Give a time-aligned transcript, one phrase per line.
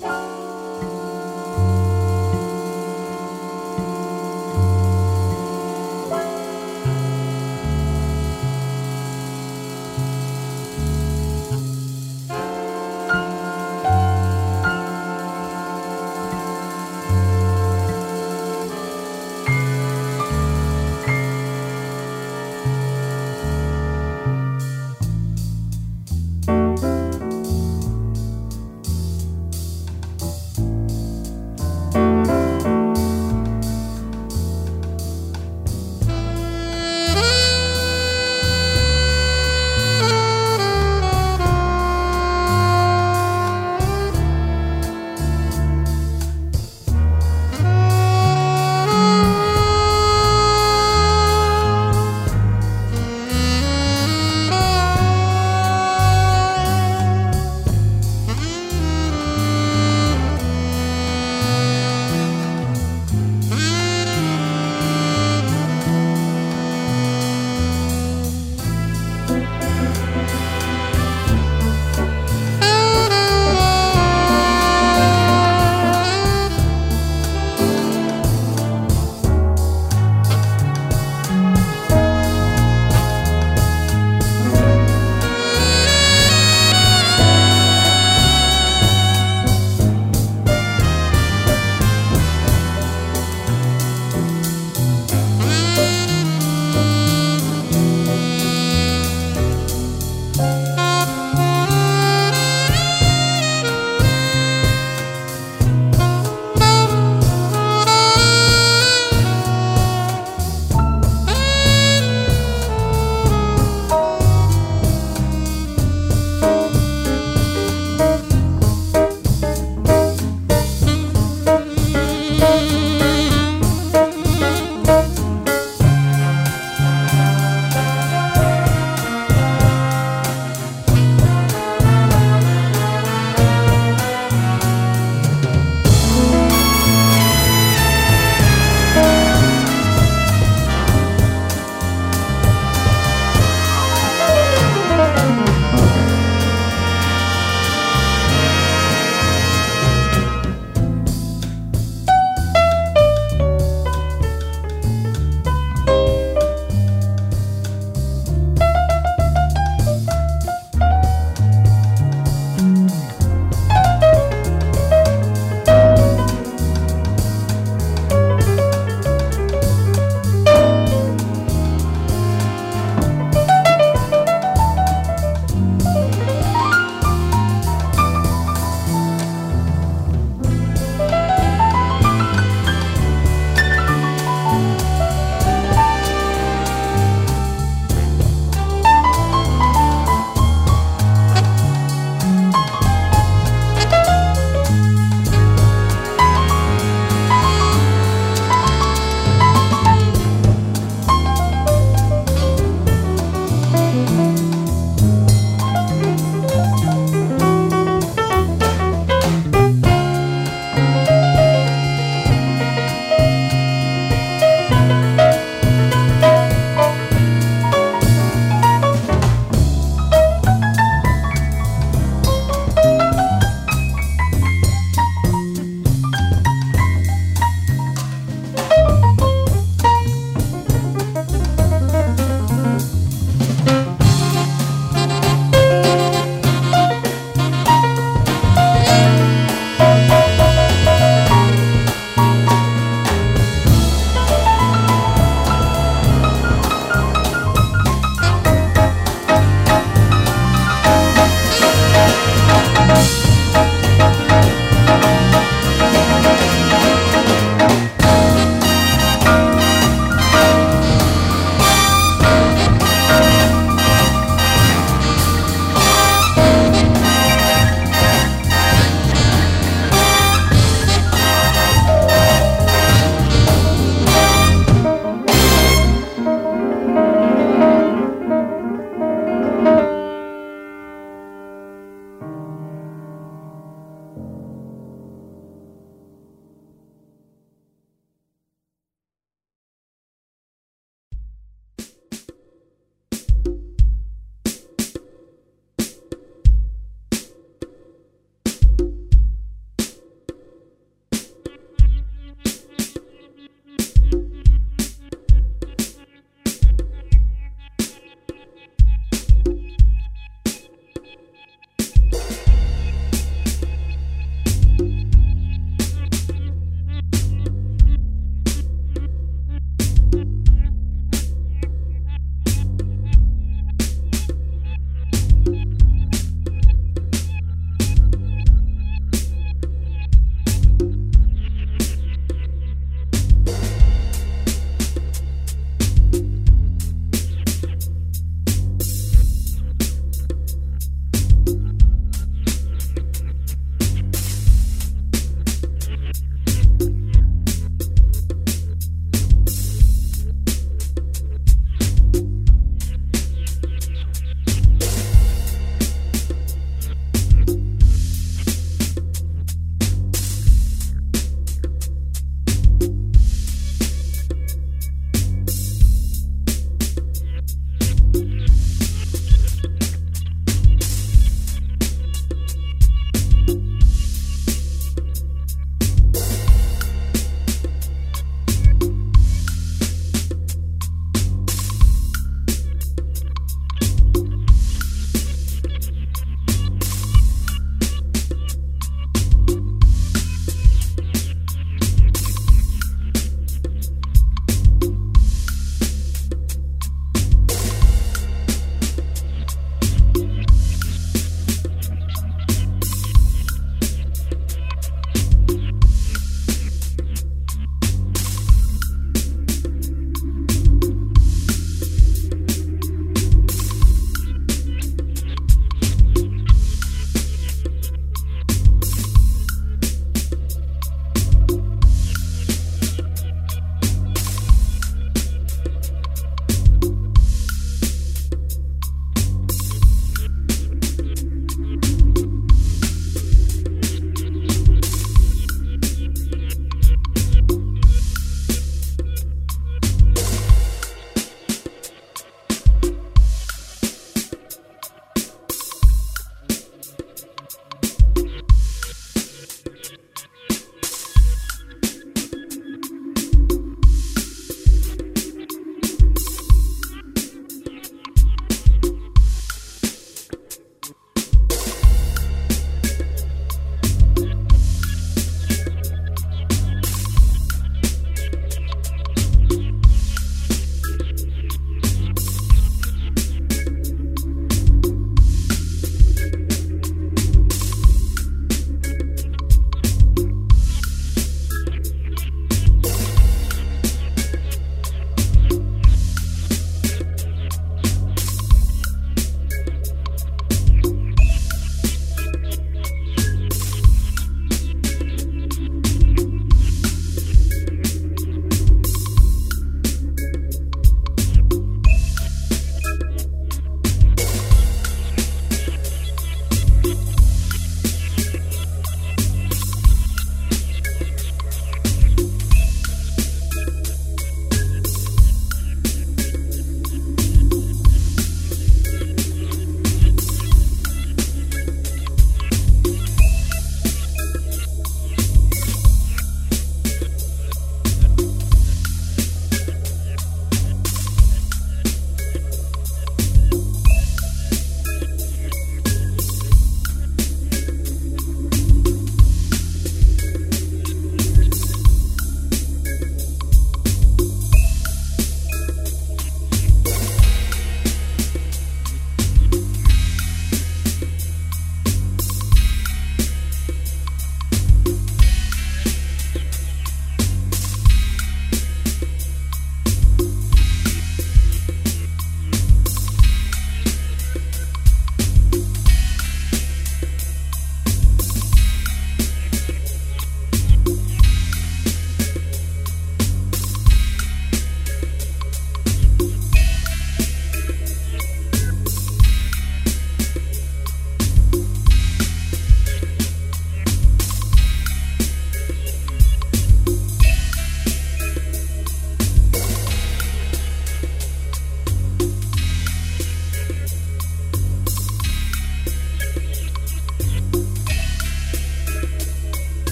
[0.00, 0.47] Música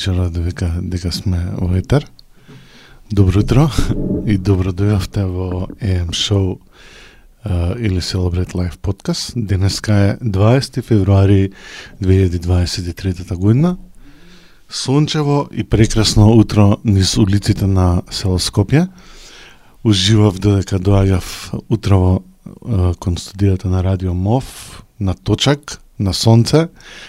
[0.00, 2.06] техничарот дека, дека сме во етер.
[3.12, 3.68] Добро утро
[4.26, 6.56] и добро дојавте во AM Show
[7.44, 9.32] uh, или Celebrate Life podcast.
[9.36, 11.52] Денеска е 20 февруари
[12.02, 13.76] 2023 година.
[14.70, 18.88] Сончево и прекрасно утро низ улиците на село Скопје.
[19.84, 26.68] Уживав додека доаѓав утрово uh, кон студијата на Радио МОВ на точак на сонце,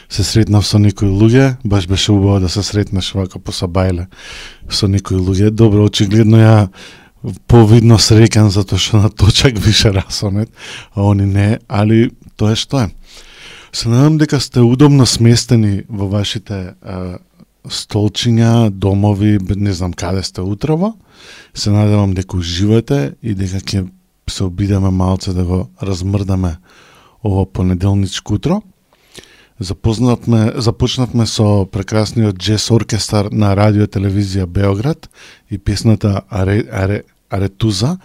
[0.10, 4.08] се сретнав со некои луѓе, баш беше убаво да се сретнеш вака по сабајле
[4.70, 5.50] со некои луѓе.
[5.50, 6.58] Добро, очигледно ја
[7.48, 10.50] повидно среќен затоа што на точак више расонет,
[10.96, 12.90] а они не, али тоа е што е.
[13.72, 17.20] Се надам дека сте удобно сместени во вашите а,
[17.64, 20.96] столчиња, домови, не знам каде сте утрово.
[21.54, 23.88] Се надевам дека уживате и дека ќе
[24.30, 26.58] се обидеме малце да го размрдаме
[27.24, 28.62] ово понеделничко утро.
[29.62, 35.06] Запознатме, започнавме со прекрасниот Джес оркестар на радио телевизија Београд
[35.52, 37.98] и песната Аре, Аре, Аретуза.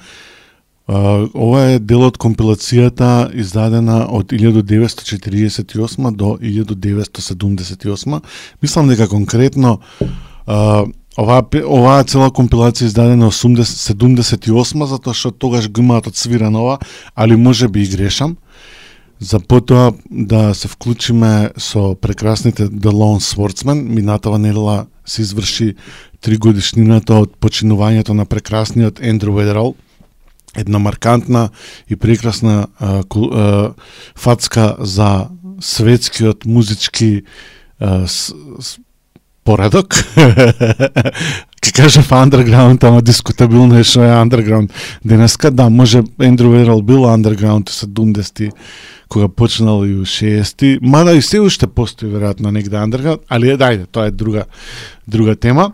[0.87, 8.21] Ова е дел од компилацијата издадена од 1948 до 1978.
[8.61, 9.81] Мислам дека конкретно
[10.45, 13.65] оваа оваа цела компилација издадена 80,
[13.97, 16.79] 78 затоа што тогаш го имаат одсвирано ова,
[17.15, 18.37] али може би и грешам
[19.21, 23.83] за потоа да се вклучиме со прекрасните The Lone Swordsman.
[23.83, 25.75] Минатава недела се изврши
[26.21, 29.75] три годишнината од починувањето на прекрасниот Ендрю Ведерал,
[30.57, 31.49] една маркантна
[31.91, 33.73] и прекрасна а, а,
[34.17, 35.29] фацка за
[35.61, 37.23] светскиот музички
[37.81, 38.79] а, с, с,
[39.45, 39.95] поредок.
[41.67, 44.71] Ке кажав па underground, ама дискутабилно е што е underground.
[45.03, 48.53] Денеска, да, може Andrew Верал бил underground 70
[49.09, 53.59] кога почнал и у 60-ти, мада и се уште постои веројатно негде underground, али е
[53.59, 54.45] дајде, тоа е друга
[55.09, 55.73] друга тема.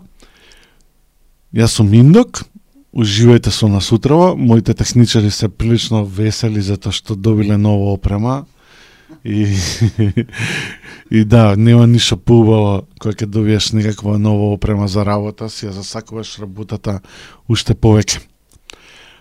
[1.53, 2.41] Јас сум Индок,
[2.89, 8.45] уживајте со нас утрово, моите техничари се прилично весели затоа што добиле нова опрема
[9.25, 9.57] и
[11.11, 15.75] и да, нема ништо поубаво кога ќе добиеш некаква нова опрема за работа, си ја
[15.77, 16.99] засакуваш работата
[17.47, 18.21] уште повеќе.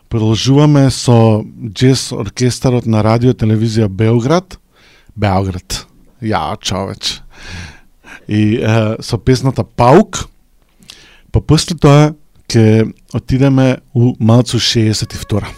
[0.09, 4.59] Продолжуваме со джес оркестарот на радио телевизија Белград.
[5.17, 5.87] Белград.
[6.21, 7.23] Ја, човеч.
[8.29, 10.29] И е, со песната Паук.
[11.33, 12.13] Па после тоа
[12.53, 15.49] ќе отидеме у малцу 62.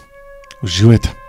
[0.63, 1.24] Уживајте.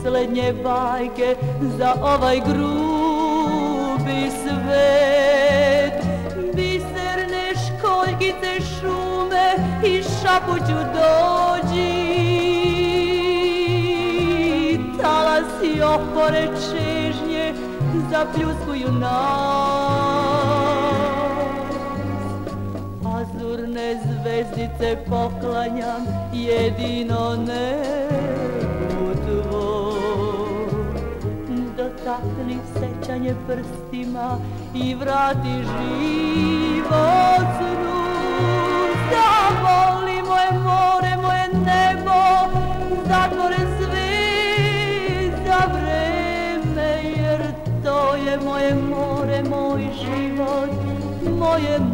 [0.00, 1.36] Rađanje poslednje bajke
[1.78, 6.04] za ovaj grubi svet.
[6.54, 12.00] Biserne školjkice šume i šapuću dođi.
[15.02, 17.54] Talasi opore čežnje
[18.10, 20.20] zapljuskuju nas.
[23.04, 27.36] Azurne zvezdice poklanjam jedino
[34.74, 38.00] i vrati život snu.
[39.10, 42.20] Zavoli moje more, moje nebo,
[43.08, 44.10] zatvore sve
[45.46, 47.40] za vreme Jer
[47.84, 50.70] to je moje more, moj život,
[51.38, 51.89] moje more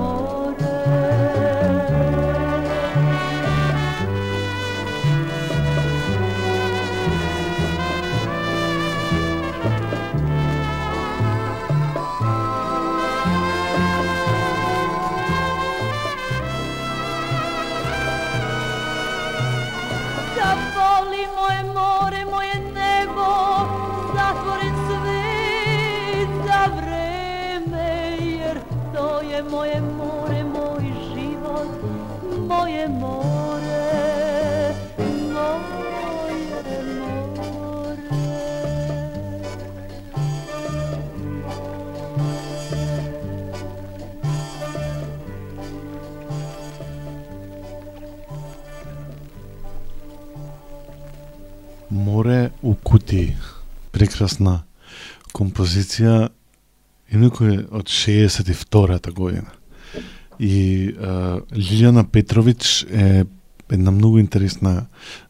[53.96, 54.66] Прекрасна
[55.32, 56.28] композиција
[57.12, 59.48] инаку е од 62-та година.
[60.38, 63.24] И а, Лилјана Петрович е
[63.72, 64.86] една многу интересна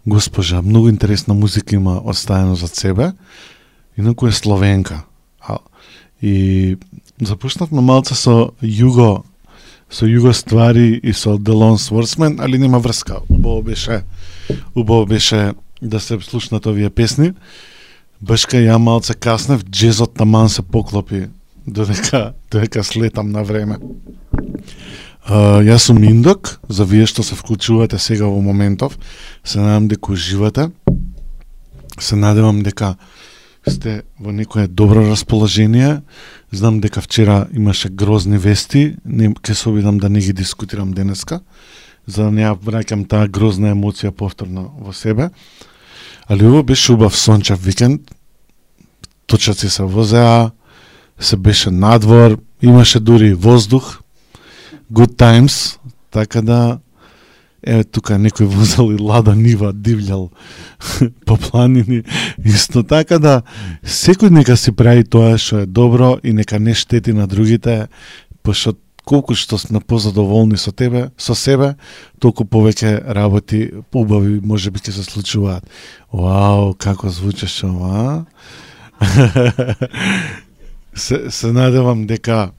[0.06, 3.12] госпожа, многу интересна музика има оставено за себе.
[3.98, 5.02] Инаку е словенка.
[5.40, 5.58] А,
[6.22, 6.76] и
[7.20, 9.22] започнавме малце со југо
[9.90, 13.20] со југо ствари и со Делон Сворсмен, али нема врска.
[13.30, 14.02] Убаво беше
[14.74, 15.52] убаво беше
[15.82, 17.32] да се слушнат овие песни.
[18.20, 21.26] Башка ја малце каснев, джезот таман се поклопи
[21.66, 23.76] додека додека слетам на време.
[25.26, 28.96] Uh, јас сум Индок, за вие што се вклучувате сега во моментов.
[29.44, 30.70] Се надам дека уживате.
[31.98, 32.94] Се надевам дека
[33.68, 36.02] сте во некое добро расположение.
[36.52, 41.40] Знам дека вчера имаше грозни вести, не ке се обидам да не ги дискутирам денеска,
[42.06, 45.30] за да не ја враќам таа грозна емоција повторно во себе.
[46.28, 48.00] Али ова беше убав сончев викенд.
[49.26, 50.50] Точаци се возеа,
[51.20, 54.00] се беше надвор, имаше дури воздух,
[54.92, 55.78] good times,
[56.10, 56.78] така да
[57.66, 60.30] еве тука некој возел и лада нива дивљал
[61.26, 62.02] по планини
[62.44, 63.42] исто така да
[63.82, 67.88] секој нека си прави тоа што е добро и нека не штети на другите
[68.42, 71.76] пошто колку што сме позадоволни со тебе, со себе,
[72.18, 75.64] толку повеќе работи убави може би ќе се случуваат.
[76.12, 78.26] Вау, како звучеше ова?
[80.94, 82.50] се, се надевам дека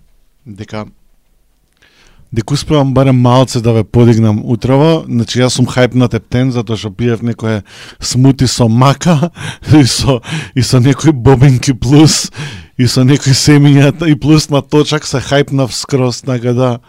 [0.46, 0.86] дека
[2.32, 5.04] дека успевам барем малце да ве подигнам утрово.
[5.08, 7.64] Значи јас сум хајп на тептен затоа што пиев некое
[8.00, 9.32] смути со мака
[9.72, 10.22] и со
[10.56, 12.32] и со некои бобинки плюс
[12.78, 16.80] и со некои семињата и плюс на точак се хајпнав скроз така да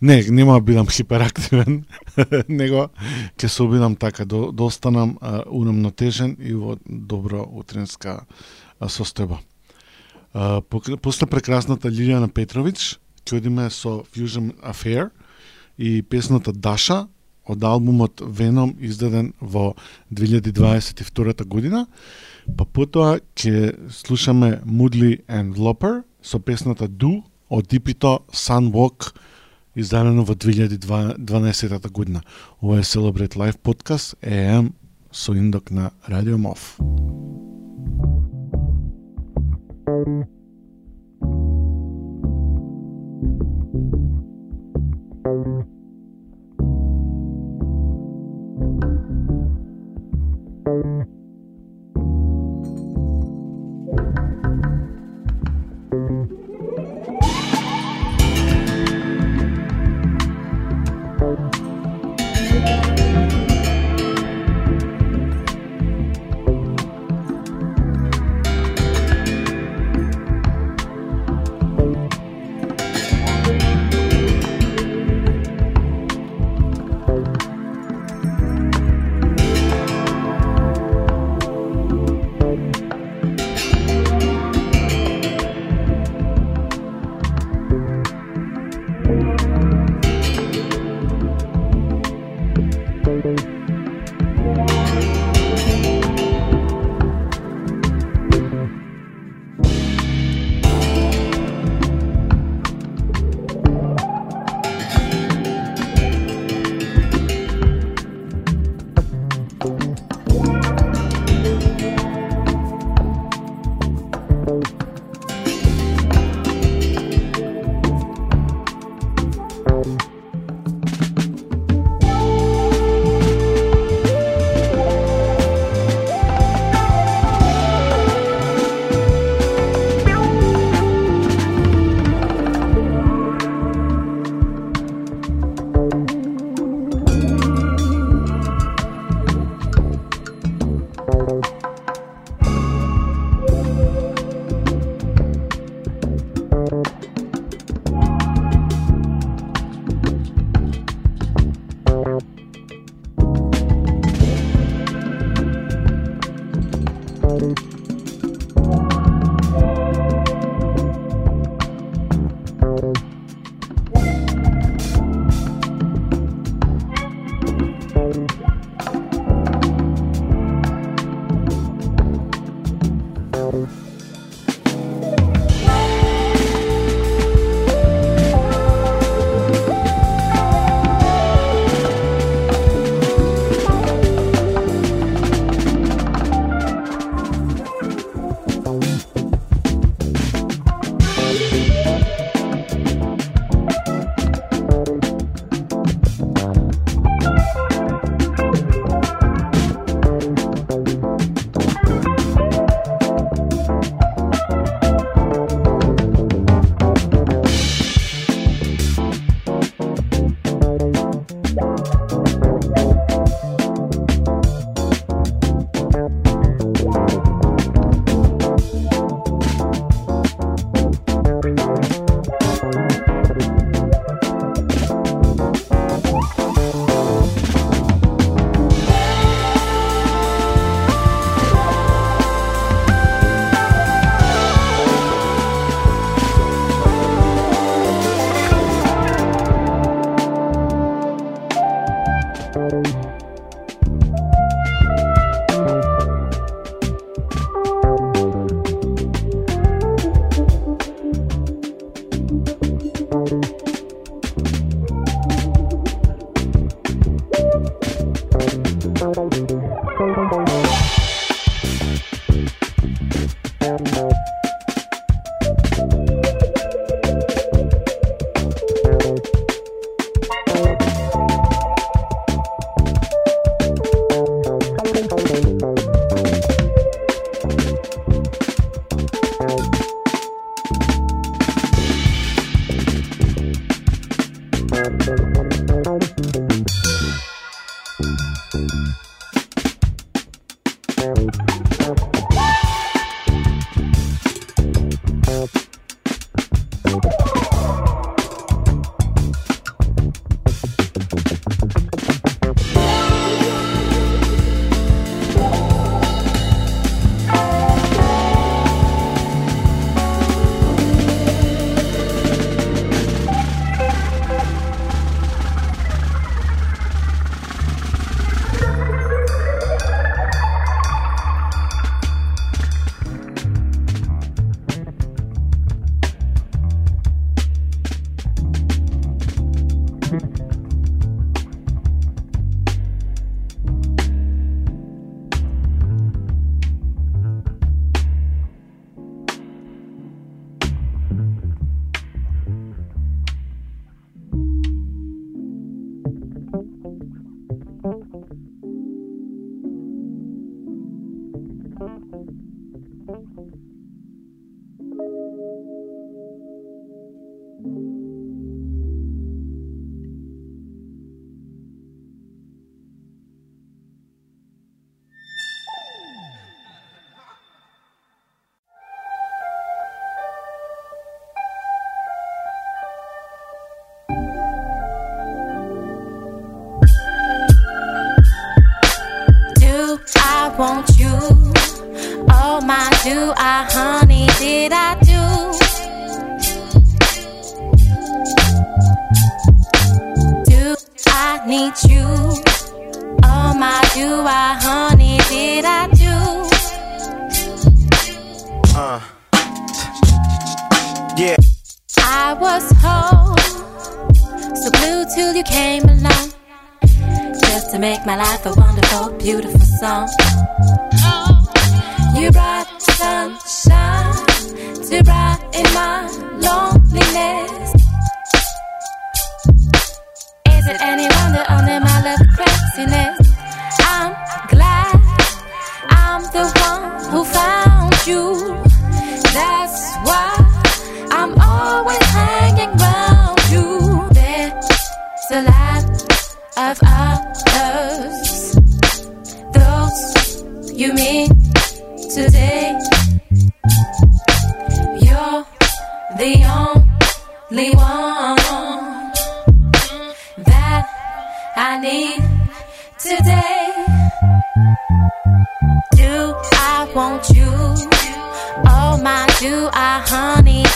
[0.00, 1.84] не, нема да бидам хиперактивен,
[2.48, 2.88] него
[3.38, 5.42] ќе се обидам така да, до, останам а,
[6.38, 8.24] и во добро утренска
[8.80, 9.38] состојба.
[11.02, 15.10] После прекрасната Лилијана Петрович, ќе одиме со Fusion Affair
[15.78, 17.06] и песната Даша
[17.44, 19.74] од албумот Venom издаден во
[20.10, 21.86] 2022 година,
[22.56, 29.12] Па потоа ќе слушаме Moodly and Loper со песната Do од дипито Sunwalk
[29.76, 32.22] издадено во 2012 година.
[32.62, 34.72] Ова е Celebrate Life Podcast AM
[35.12, 36.78] со индок на Радио Мов.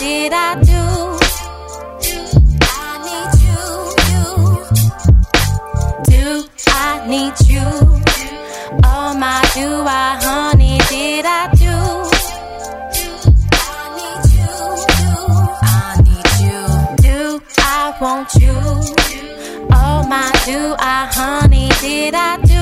[0.04, 0.82] did I do?
[2.76, 3.60] I need you,
[4.10, 4.26] you.
[6.10, 6.24] Do
[6.66, 7.68] I need you?
[8.84, 11.76] Oh my, do I, honey, did I do?
[13.62, 14.52] I need you,
[15.00, 15.16] you.
[15.72, 16.60] I need you.
[17.06, 17.18] Do
[17.58, 18.56] I want you?
[19.80, 22.53] Oh my, do I, honey, did I do?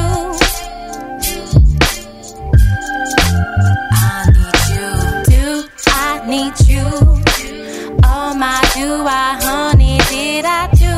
[8.85, 10.95] Oh my, do I, honey, did I do?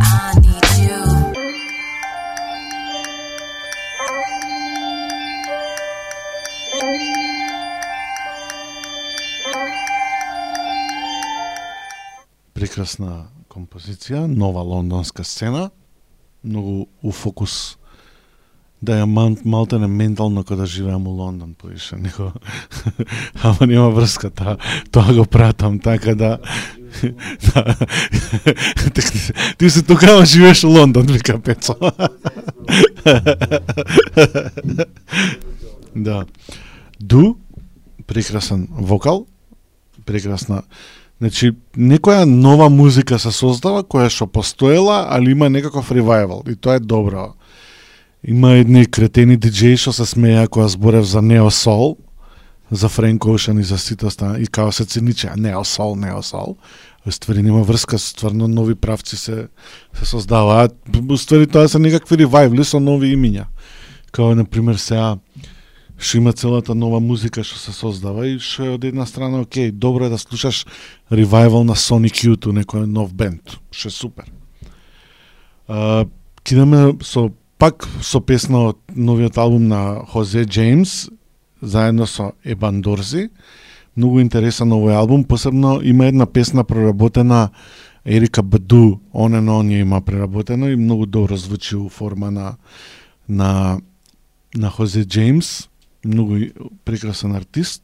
[0.00, 1.00] I need you.
[12.54, 15.70] прекрасна композиција, нова лондонска сцена,
[16.42, 17.79] многу у фокус
[18.82, 22.32] да ја мал, малтене ментално кога да живеам у Лондон поише, него
[23.42, 24.56] ама нема врска та,
[24.90, 26.38] тоа го пратам така да
[27.54, 27.76] да.
[29.58, 31.76] Ти се тогава живееш у Лондон, вика Пецо.
[35.96, 36.24] да.
[37.00, 37.36] Ду,
[38.06, 39.26] прекрасен вокал,
[40.06, 40.62] прекрасна
[41.20, 46.78] Значи, некоја нова музика се создава која што постоела, али има некаков ревайвал и тоа
[46.78, 47.34] е добро.
[48.24, 51.96] Има едни кретени диджеи што се смеја кога зборев за Нео Сол,
[52.70, 56.56] за Френк Оушен и за сите остана и као се циниче, Нео Сол, Нео Сол.
[57.08, 59.48] Ствари нема врска, стварно нови правци се
[59.94, 60.76] се создаваат.
[61.16, 63.46] Ствари тоа се некакви ревайвли со нови имиња.
[64.12, 65.16] Као например, сега
[65.96, 69.70] што има целата нова музика што се создава и што е од една страна окей,
[69.72, 70.66] добро е да слушаш
[71.12, 74.28] ревайвал на Sonic Youth, некој нов бенд, што е супер.
[75.68, 76.04] А,
[76.44, 77.30] кидаме со
[77.60, 81.10] пак со песна од новиот албум на Хозе Джеймс
[81.60, 83.28] заедно со Ебан Дорзи.
[83.96, 87.50] Многу интересен овој албум, посебно има една песна проработена
[88.04, 92.56] Ерика Баду, он and on ја има преработено и многу добро звучи у форма на
[93.28, 93.80] на
[94.54, 95.68] на Хозе Джеймс,
[96.04, 96.38] многу
[96.84, 97.82] прекрасен артист.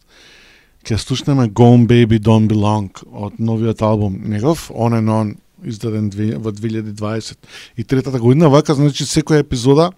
[0.84, 6.52] Ќе слушнеме Gone Baby Don't Belong од новиот албум негов, On and On, издаден во
[6.52, 7.36] 2020
[7.76, 9.90] и третата година, вака значи секоја епизода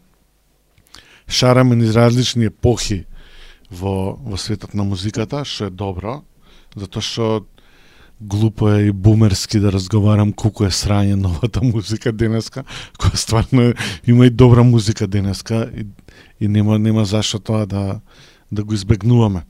[1.29, 3.05] шараме низ различни епохи
[3.71, 6.23] во, во светот на музиката, што е добро,
[6.77, 7.47] затоа што
[8.21, 12.65] глупо е и бумерски да разговарам колку е срање новата музика денеска,
[12.99, 13.73] која стварно
[14.07, 15.87] има и добра музика денеска и,
[16.41, 18.01] и нема нема зашто тоа да
[18.51, 19.45] да го избегнуваме.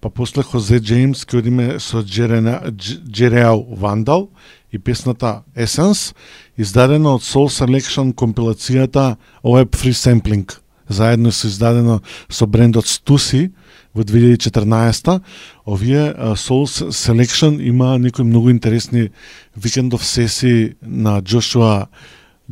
[0.00, 4.30] Па после Хозе Джеймс ќе одиме со Джерена, Дж- Джереал Вандал
[4.72, 6.14] и песната Essence,
[6.56, 10.58] издадена од Soul Selection компилацијата „Web Free Sampling“
[10.88, 13.52] заедно со издадено со брендот Stussy
[13.94, 15.22] во 2014
[15.64, 19.10] Овие Soul Selection има некои многу интересни
[19.56, 21.88] викендов сесии на Джошуа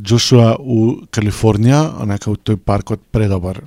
[0.01, 3.63] Джошуа у Калифорнија, онака у тој паркот предобар.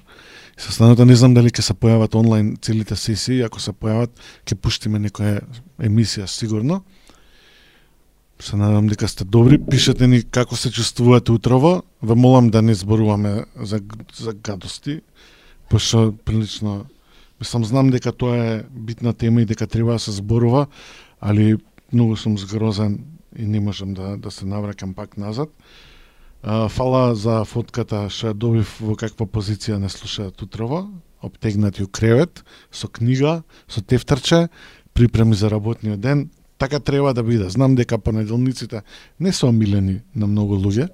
[0.59, 4.11] Состаната не знам дали ќе се појават онлайн целите сесии, ако се појават
[4.45, 5.41] ќе пуштиме некоја
[5.79, 6.83] емисија сигурно.
[8.43, 9.59] Се надам дека сте добри.
[9.59, 11.83] Пишете ни како се чувствувате утрово.
[12.03, 13.81] Ве молам да не зборуваме за,
[14.15, 15.01] за гадости,
[15.71, 16.85] пошто прилично
[17.41, 20.67] Мислам, знам дека тоа е битна тема и дека треба да се зборува,
[21.21, 21.57] али
[21.93, 22.99] многу сум згрозен
[23.39, 25.49] и не можам да, да се навракам пак назад.
[26.43, 30.87] А, Фала за фотката што ја добив во каква позиција не слушаат утрово,
[31.23, 34.49] обтегнати у кревет, со книга, со тефтерче,
[34.95, 37.49] припреми за работниот ден, така треба да биде.
[37.51, 38.83] Знам дека понеделниците
[39.21, 40.89] не се омилени на многу луѓе,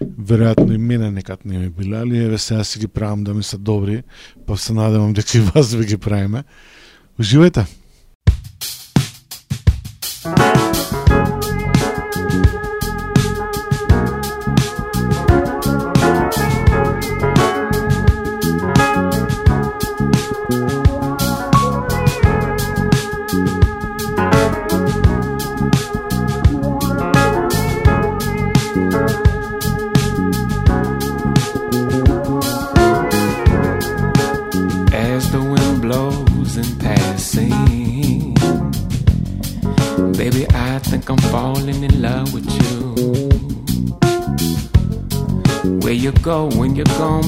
[0.00, 3.42] веројатно и мене некад не ми биле, али еве сега си ги правам да ми
[3.42, 4.02] се добри,
[4.46, 6.44] па се надевам дека и вас ви ги правиме.
[7.20, 7.66] Уживајте!
[10.24, 10.57] as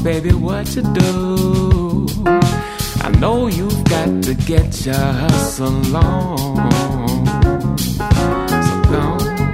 [0.02, 2.06] baby, what you do?
[3.02, 7.26] I know you've got to get your hustle on.
[8.64, 9.52] So gone,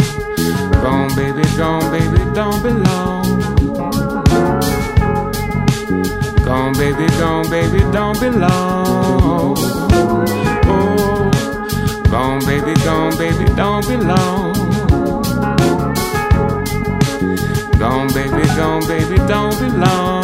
[0.82, 3.26] gone, baby, gone, baby, don't be long.
[6.44, 9.56] Gone, baby, gone, baby, don't be long.
[10.68, 11.30] Oh,
[12.10, 14.54] gone, baby, gone, baby, don't be long.
[17.78, 20.15] Gone, baby, gone, baby, don't be long.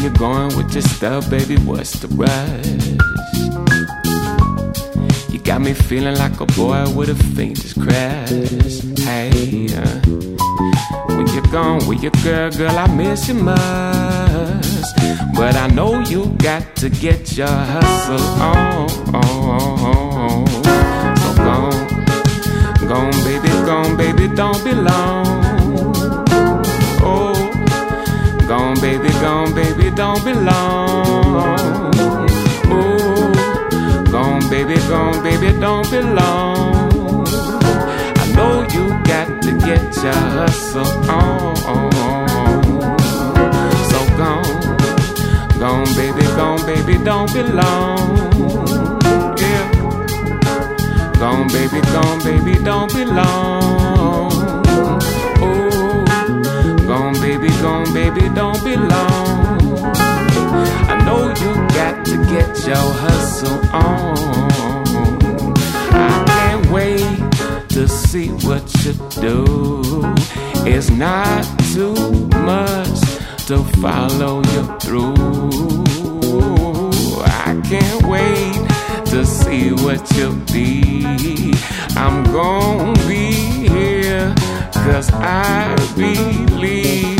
[0.00, 1.58] Where you going with your stuff, baby?
[1.58, 2.66] What's the rush?
[5.30, 8.30] You got me feeling like a boy with a faintest crash.
[9.04, 10.00] Hey, uh,
[11.14, 14.86] when you're gone with your girl, girl, I miss you much.
[15.34, 18.88] But I know you got to get your hustle on.
[21.18, 21.88] So gone,
[22.88, 25.59] gone, baby, gone, baby, don't be long.
[28.80, 31.92] Gone, baby, gone, baby, don't be long.
[32.66, 37.26] Oh, gone, baby, gone, baby, don't be long.
[38.16, 41.56] I know you got to get your hustle on.
[43.90, 48.16] So gone, gone, baby, gone, baby, don't be long.
[49.38, 49.72] Yeah,
[51.18, 53.04] gone, baby, gone, baby, don't be
[57.60, 59.60] gone, baby, don't be long.
[60.88, 64.16] I know you got to get your hustle on.
[65.92, 70.14] I can't wait to see what you do.
[70.66, 71.94] It's not too
[72.44, 73.00] much
[73.46, 75.84] to follow you through.
[77.24, 78.54] I can't wait
[79.10, 81.52] to see what you'll be.
[81.96, 83.32] I'm gonna be
[83.68, 84.34] here,
[84.72, 87.19] cause I believe.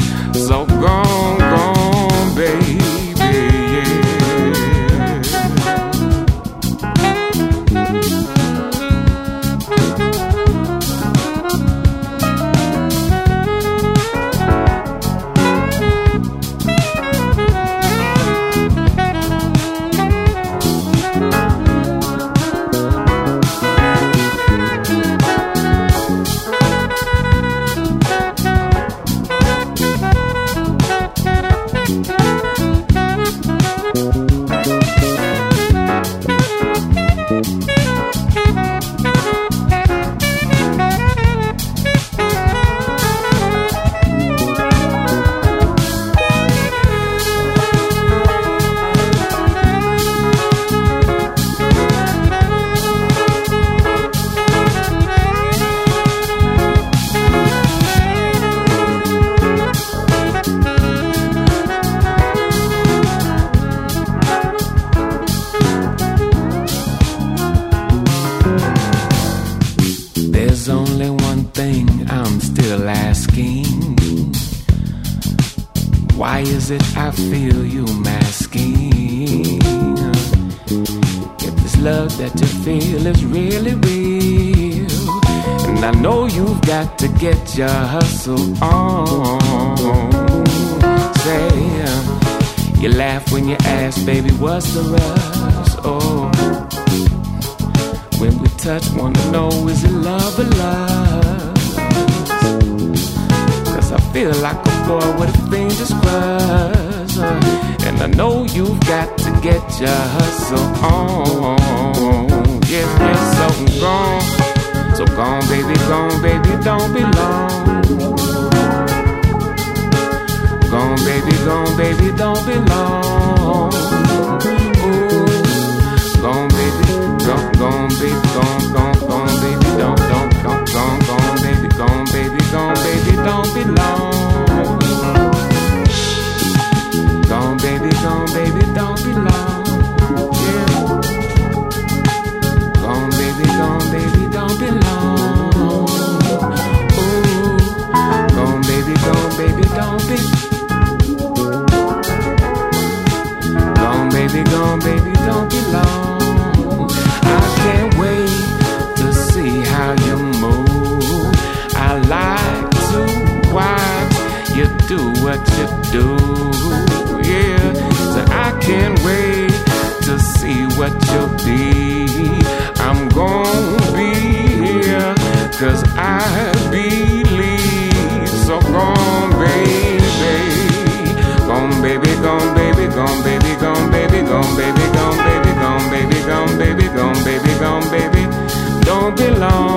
[189.21, 189.70] belong.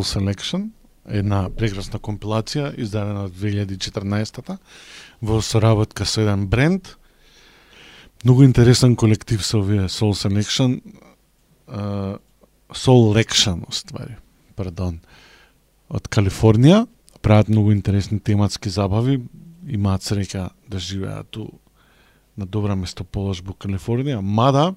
[0.00, 0.70] Soul Selection,
[1.04, 4.56] една прекрасна компилација издадена од 2014-та
[5.20, 6.96] во соработка со еден бренд.
[8.24, 10.80] Многу интересен колектив со овие Soul Selection,
[11.68, 12.16] uh,
[12.72, 14.16] Soul Lection, ствари,
[14.56, 15.00] пардон,
[15.88, 16.86] од Калифорнија.
[17.20, 19.20] Прават многу интересни тематски забави,
[19.68, 21.50] имаат среќа да живеат ту
[22.36, 24.74] на добра местоположба во Калифорнија, мада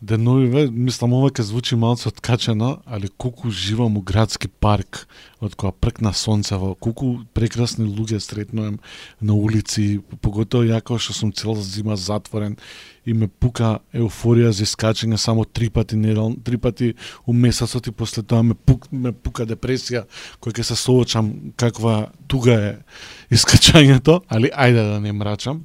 [0.00, 5.08] Да, деновиве, мислам ова ќе звучи малку откачено, али колку живам у градски парк,
[5.42, 8.78] од која пркна сонцево, колку прекрасни луѓе сретнувам
[9.20, 12.54] на улици, поготово јако што сум цела зима затворен
[13.06, 16.94] и ме пука еуфорија за искачење само три пати недел, три пати
[17.26, 20.04] у месецот и после тоа ме, пук, ме пука депресија
[20.38, 22.72] која ќе се соочам каква туга е
[23.34, 25.64] искачањето, али ајде да не мрачам.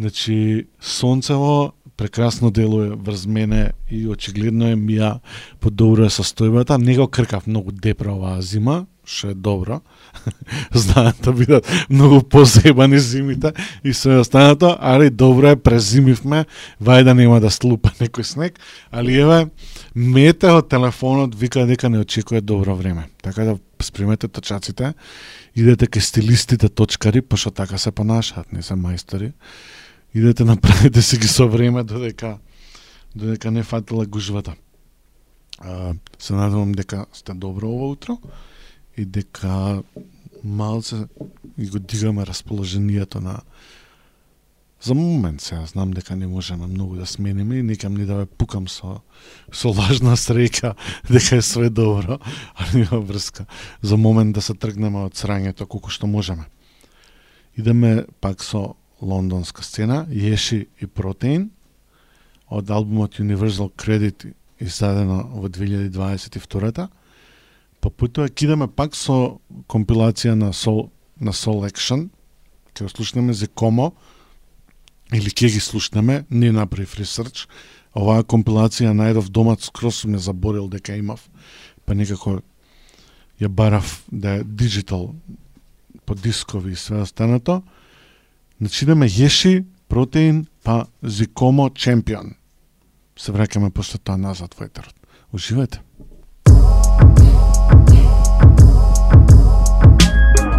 [0.00, 5.18] Значи, сонцево прекрасно делува врз мене и очигледно е ми ја
[5.60, 6.78] подобрува состојбата.
[6.80, 9.82] Не го кркав многу депра оваа зима, што е добро.
[10.72, 13.52] Знаат да бидат многу позебани зимите
[13.84, 16.46] и се останато, али добро е презимивме,
[16.80, 18.56] вајда нема да слупа некој снег,
[18.88, 19.50] али еве
[19.94, 23.10] метео телефонот вика дека не очекува добро време.
[23.22, 24.94] Така да спримете точаците,
[25.56, 29.32] идете ке стилистите точкари, пошто така се понашаат, не се мајстори
[30.14, 32.38] идете направете си ги со време додека
[33.16, 34.54] додека не фатила гужвата.
[35.58, 38.18] А, се надевам дека сте добро ова утро
[38.96, 39.82] и дека
[40.44, 40.96] малце
[41.58, 43.40] и го дигаме расположението на
[44.82, 48.26] за момент сега знам дека не можеме многу да смениме и некам ни да ве
[48.26, 49.02] пукам со
[49.52, 50.74] со лажна среќа
[51.12, 52.18] дека е све добро,
[52.56, 53.44] а нема врска.
[53.82, 56.48] За момент да се тргнеме од срањето колку што можеме.
[57.56, 61.50] Идеме пак со лондонска сцена, Јеши и Протеин,
[62.48, 66.88] од албумот Universal Credit, издадено во 2022-та.
[67.80, 70.90] Па путува кидаме пак со компилација на Soul,
[71.20, 72.10] на Soul Action,
[72.74, 73.92] ќе слушнеме за Комо,
[75.12, 77.46] или ќе ги слушнеме, не направив ресерч.
[77.96, 81.24] Оваа компилација најдов домат скрос ме заборил дека имав,
[81.84, 82.40] па некако
[83.40, 85.14] ја барав да е диджитал
[86.06, 87.62] по дискови и све останато.
[88.60, 92.34] Значи идеме Јеши, Протеин, па Зикомо, Чемпион.
[93.16, 94.92] Се враќаме после тоа назад во етерот.
[95.32, 95.80] Уживајте.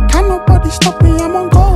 [0.09, 1.70] Can't nobody stop me, I'm on gold.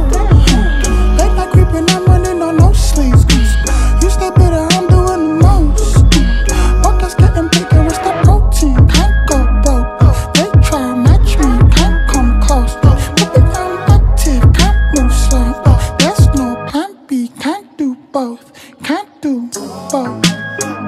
[18.15, 18.49] Both.
[18.81, 19.49] Can't do
[19.91, 20.23] both.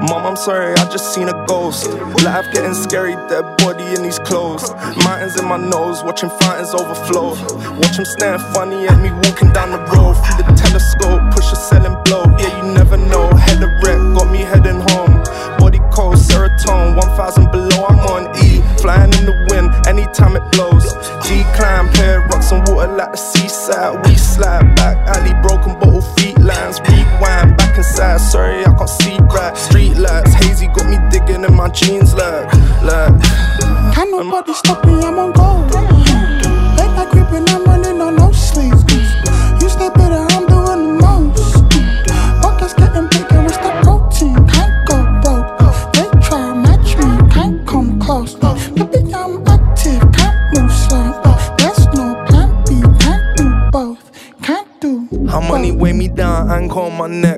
[0.08, 1.92] Mom, I'm sorry, I just seen a ghost.
[2.24, 4.72] Life getting scary, dead body in these clothes.
[5.04, 7.32] Mountains in my nose, watching fountains overflow.
[7.82, 10.16] Watch 'em staring funny at me walking down the road.
[10.24, 12.24] Through the telescope, push a selling blow.
[12.40, 13.28] Yeah, you never know.
[13.46, 15.22] Head of wreck, got me heading home.
[15.60, 18.64] Body cold, serotonin, 1000 below, I'm on E.
[18.82, 20.94] Flying in the wind, anytime it blows.
[21.28, 23.94] Decline, pair rocks and water like the seaside.
[24.06, 25.67] We slide back, alley, lines.
[27.98, 29.58] Back sorry, I can't see right.
[29.58, 32.46] Street lights, hazy, got me digging in my jeans like,
[32.84, 33.22] like.
[33.94, 35.74] Can't nobody stop me, I'm on gold.
[36.78, 38.84] Late night creeping, I'm running on no sleeves.
[39.60, 41.64] You stay better, I'm doing the most.
[42.44, 44.46] Buckets getting bigger, it's the protein.
[44.48, 45.58] Can't go broke.
[45.94, 48.36] They try and match me, can't come close.
[48.36, 51.12] Baby, I'm active, can't move slow.
[51.58, 54.12] There's no plan B, can't do both.
[54.44, 57.37] Can't do How money weigh me down, anchor on my neck,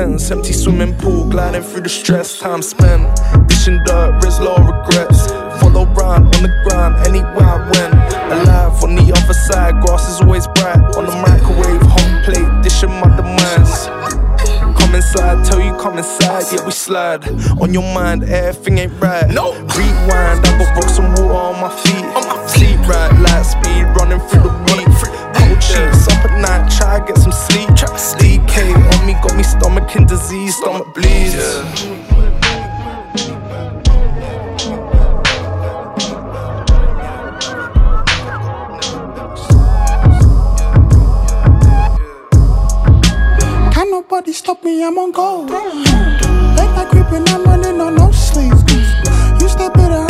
[0.00, 0.30] sense.
[0.30, 3.04] Empty swimming pool, gliding through the stress, time spent.
[3.48, 5.20] Dishing dirt, risk low regrets.
[5.60, 7.94] Follow round on the ground, anywhere I went.
[8.34, 10.80] Alive on the other side, grass is always bright.
[10.96, 13.72] On the microwave, hot plate, dishing my demands.
[14.78, 17.22] Come inside, tell you come inside, yeah we slide.
[17.60, 19.28] On your mind, everything ain't right.
[19.28, 22.06] No, rewind, I got rocks and water on my feet.
[22.16, 24.80] On my feet, right, light speed, running through the week.
[25.34, 27.60] Cold sheets up at night, try to get some sleep.
[28.20, 31.34] DK on me, got me stomach in disease, stomach bleeds.
[43.72, 45.50] Can't nobody stop me, I'm on gold.
[45.50, 48.62] Late night creeping, I'm running on no sleeves.
[49.40, 50.09] You stay better, I'm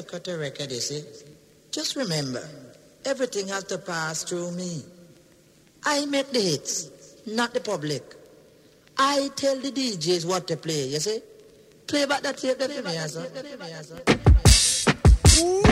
[0.00, 1.02] you decide to cut a record, you see,
[1.70, 2.42] just remember,
[3.04, 4.82] everything has to pass through me.
[5.84, 6.90] I make the hits,
[7.26, 8.02] not the public.
[8.98, 11.20] I tell the DJs what to play, you see?
[11.86, 13.30] Play back that tape there for me, sir.
[15.42, 15.70] Уу,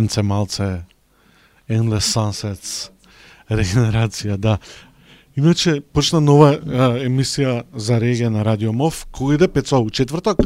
[0.00, 0.86] Ленце малце,
[1.68, 2.88] Endless Sunsets,
[3.52, 4.56] регенерација, да.
[5.36, 9.06] Иначе, почна нова а, емисија за реге на Радио Мов.
[9.12, 9.82] Кога иде Пецо?
[9.84, 10.40] У четврток?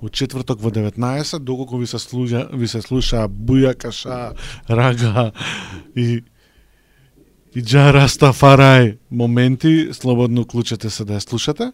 [0.00, 4.34] У четврток во 19, доколку ви се слуша, ви се слуша Буја Каша,
[4.68, 5.30] Рага
[5.96, 6.24] и
[7.54, 7.92] и Джа
[8.34, 11.70] Фарај моменти, слободно клучете се да ја слушате.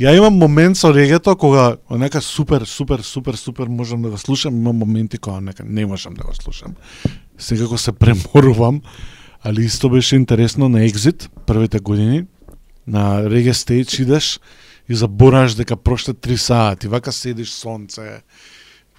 [0.00, 4.56] Ја имам момент со регето кога нека супер, супер, супер, супер можам да го слушам,
[4.56, 6.74] имам моменти кога нека не можам да го слушам.
[7.38, 8.80] Секако се преморувам,
[9.44, 12.24] али исто беше интересно на екзит, првите години.
[12.86, 14.40] На Реге стејч идеш
[14.88, 18.24] и забораш дека прошле 3 сати, вака седиш сонце,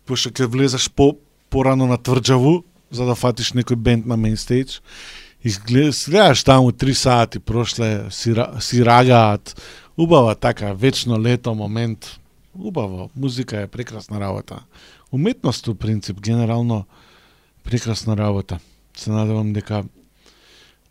[0.05, 1.17] пошто ќе влезеш по
[1.49, 4.85] порано на тврджаву, за да фатиш некој бенд на мейн стейдж
[5.43, 9.57] и гледаш, гледаш таму 3 сати прошле си, си рагаат
[9.97, 12.19] убава така вечно лето момент.
[12.59, 14.63] Убаво музика е прекрасна работа.
[15.11, 16.85] Уметност у принцип генерално
[17.63, 18.59] прекрасна работа.
[18.97, 19.83] Се надевам дека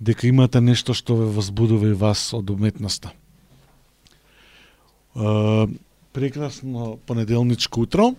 [0.00, 3.12] дека имате нешто што ве возбудува и вас од уметноста.
[5.16, 5.66] Е,
[6.12, 8.14] прекрасно понеделничко утро.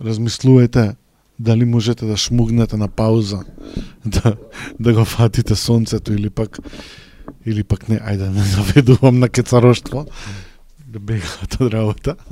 [0.00, 0.96] Размислувате
[1.38, 3.44] дали можете да шмугнете на пауза
[4.06, 4.36] да,
[4.80, 6.58] да го фатите сонцето или пак
[7.46, 10.06] или пак не, ајде не заведувам на кецароштво
[10.94, 12.14] да бегаат од работа.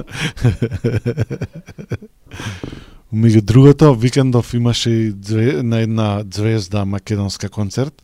[3.12, 8.02] Меѓу другото, викендов имаше дзве, на една звезда македонска концерт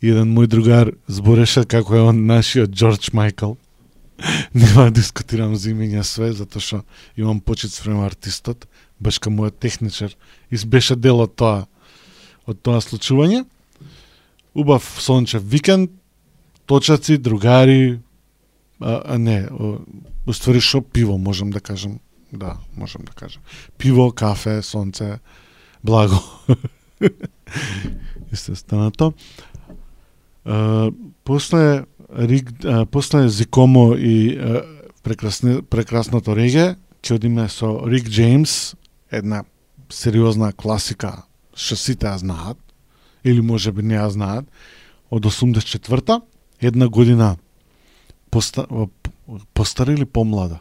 [0.00, 3.58] и еден мој другар збореше како е он нашиот Джордж Майкл.
[4.54, 6.82] Нема да дискутирам за имења све, затоа што
[7.18, 8.66] имам почит спрема артистот,
[9.02, 10.14] баш кај мојот техничар,
[10.50, 11.66] и беше дел од тоа,
[12.46, 13.44] од тоа случување.
[14.54, 15.90] Убав сончев викенд,
[16.68, 17.98] точаци, другари,
[18.80, 19.48] а, а не,
[20.26, 21.98] уствари шо пиво, можам да кажам.
[22.32, 23.42] Да, можам да кажам.
[23.78, 25.18] Пиво, кафе, сонце,
[25.84, 26.22] благо.
[28.32, 29.12] Естественото.
[30.44, 30.90] А,
[31.24, 31.84] после
[32.18, 34.62] Риг, а, после Зикомо и а,
[35.02, 38.74] прекрасне, прекрасното реге, ќе одиме со Рик Джеймс,
[39.10, 39.44] една
[39.88, 41.24] сериозна класика,
[41.56, 42.58] што сите ја знаат,
[43.24, 44.44] или може би не ја знаат,
[45.10, 46.20] од 84-та,
[46.60, 47.36] една година
[48.30, 48.66] поста,
[49.54, 50.60] постара или помлада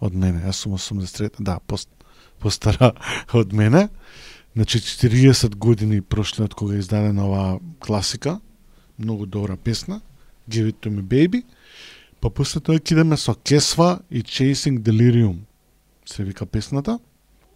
[0.00, 1.88] од мене, јас сум 83 да, пост,
[2.40, 2.92] постара
[3.40, 3.88] од мене,
[4.54, 8.40] значи 40 години прошле од кога е издадена оваа класика,
[8.98, 10.00] многу добра песна,
[10.48, 11.44] Give It To Me Baby,
[12.20, 15.44] па после тоа кидаме со Кесва и Chasing Delirium,
[16.06, 16.98] се вика песната,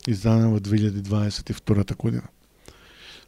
[0.07, 2.29] издадена во 2022 година.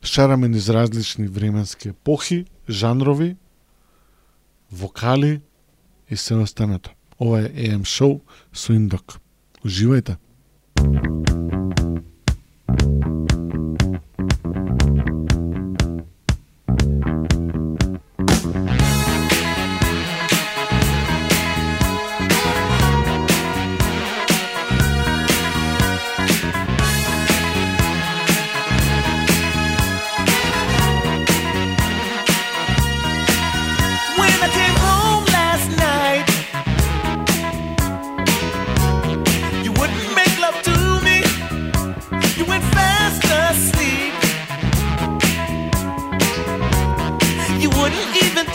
[0.03, 3.37] Шараме низ различни временски епохи, жанрови,
[4.73, 5.41] вокали
[6.11, 6.91] и се останато.
[7.21, 8.21] Ова е AM Show
[8.53, 9.21] со Индок.
[9.65, 10.17] Уживајте!
[10.77, 11.46] When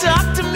[0.01, 0.50] talk to me.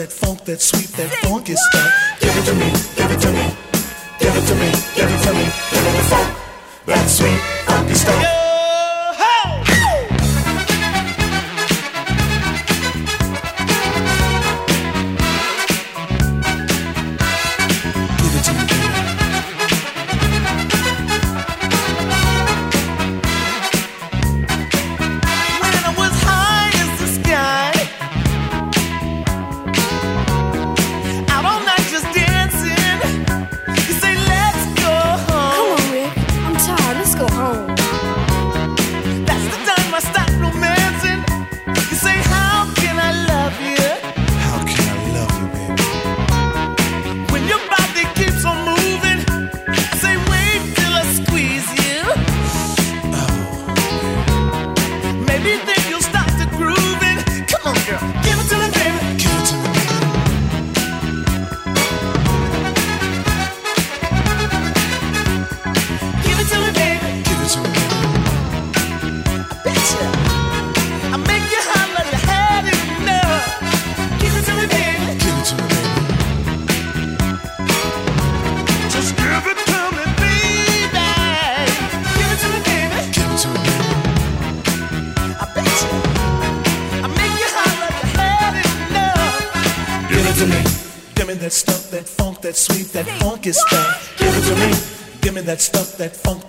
[0.00, 1.89] that funk, that sweet, that funk is.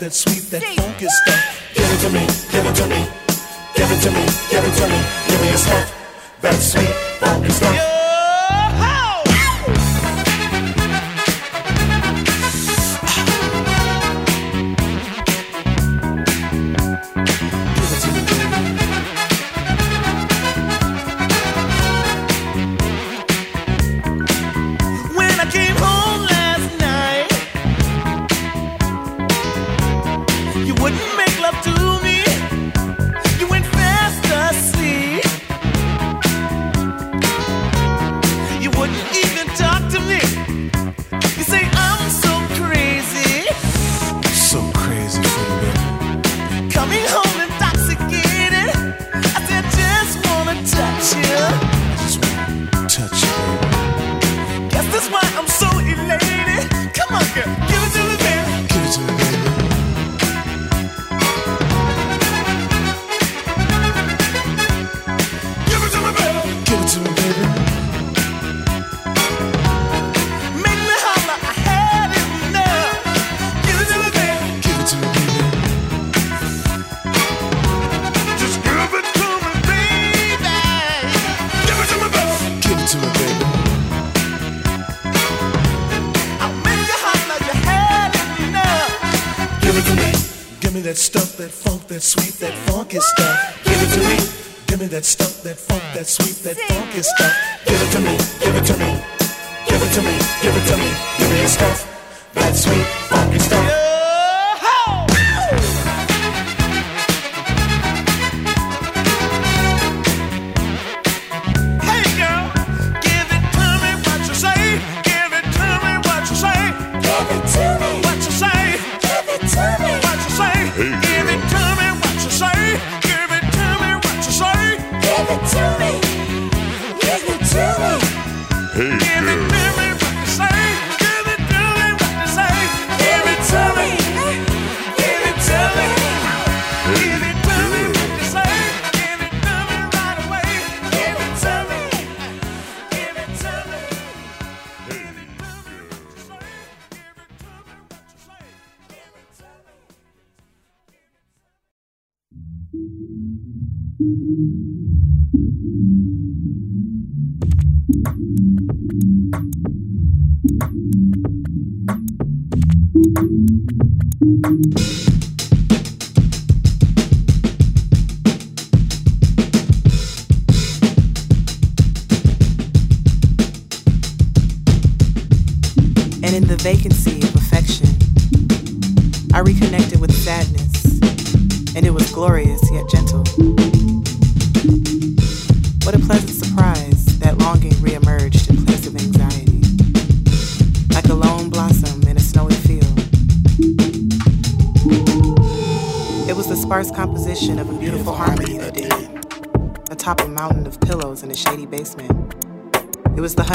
[0.02, 0.81] that sweep, that.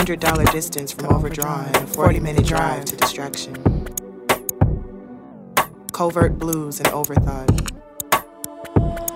[0.07, 3.57] $100 distance from overdrawn, a 40 minute drive to distraction.
[5.93, 7.51] Covert blues and overthought.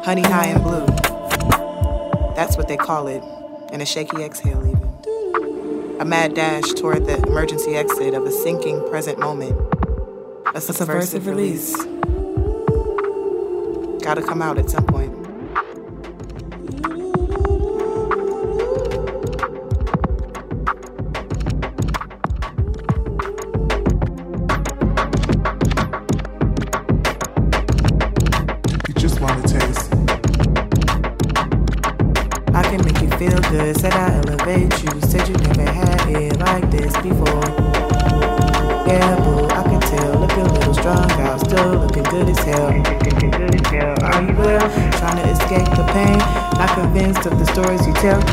[0.04, 0.86] Honey high and blue.
[2.34, 3.22] That's what they call it,
[3.72, 6.00] and a shaky exhale, even.
[6.00, 9.52] A mad dash toward the emergency exit of a sinking present moment.
[10.54, 11.78] A subversive, a subversive release.
[11.84, 12.00] release.
[14.02, 15.09] Gotta come out at some point.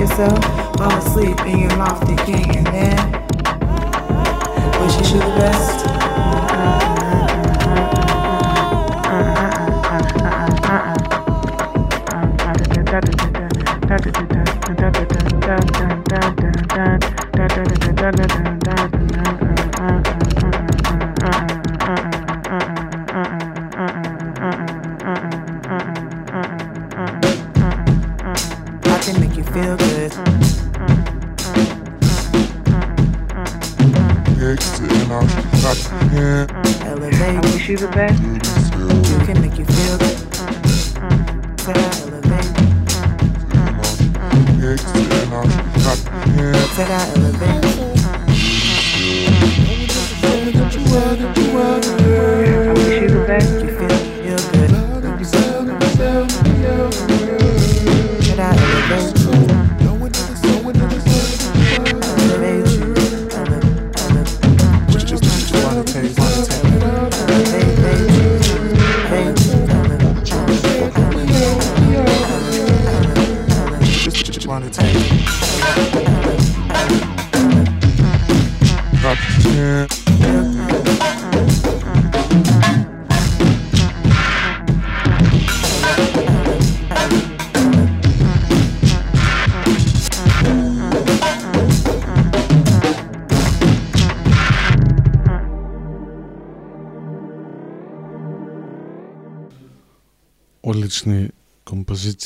[0.07, 0.79] yourself.
[0.79, 2.56] While asleep in your lofty king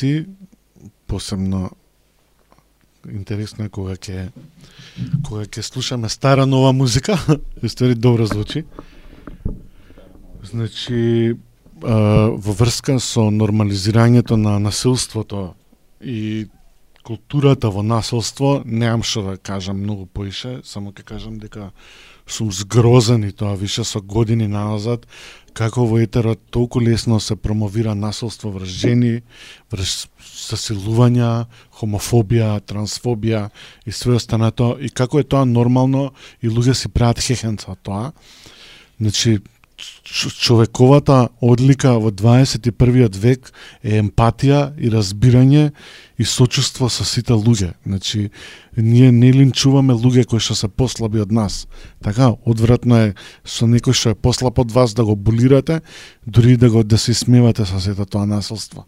[0.01, 0.25] композиции,
[1.07, 1.71] посебно
[3.09, 4.29] интересно е кога ќе
[5.25, 7.17] кога ќе слушаме стара нова музика,
[7.63, 8.65] истори добро звучи.
[10.43, 11.37] Значи
[11.81, 15.55] во врска со нормализирањето на насилството
[16.01, 16.47] и
[17.03, 21.71] културата во насилство, немам што да кажам многу поише, само ќе кажам дека
[22.27, 25.07] сум згрозен и тоа више со години назад,
[25.53, 29.21] како во етерот толку лесно се промовира насилство врз жени,
[29.71, 30.07] врз
[30.49, 31.45] засилувања,
[31.79, 33.49] хомофобија, трансфобија
[33.85, 36.11] и све останато, и како е тоа нормално
[36.41, 38.11] и луѓе си прават хехенца тоа.
[38.99, 39.39] Значи,
[40.03, 43.51] човековата одлика во 21 век
[43.83, 45.71] е емпатија и разбирање
[46.19, 47.73] и сочувство со сите луѓе.
[47.85, 48.29] Значи,
[48.77, 51.67] ние не линчуваме луѓе кои што се послаби од нас.
[52.03, 53.13] Така, одвратно е
[53.45, 55.81] со некој што е послаб од вас да го булирате,
[56.25, 58.85] дури да го да се смевате со сето тоа насилство.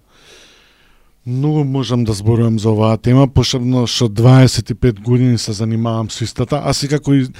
[1.25, 6.59] Многу можам да зборувам за оваа тема, пошебно што 25 години се занимавам со истата,
[6.59, 7.31] а сега кој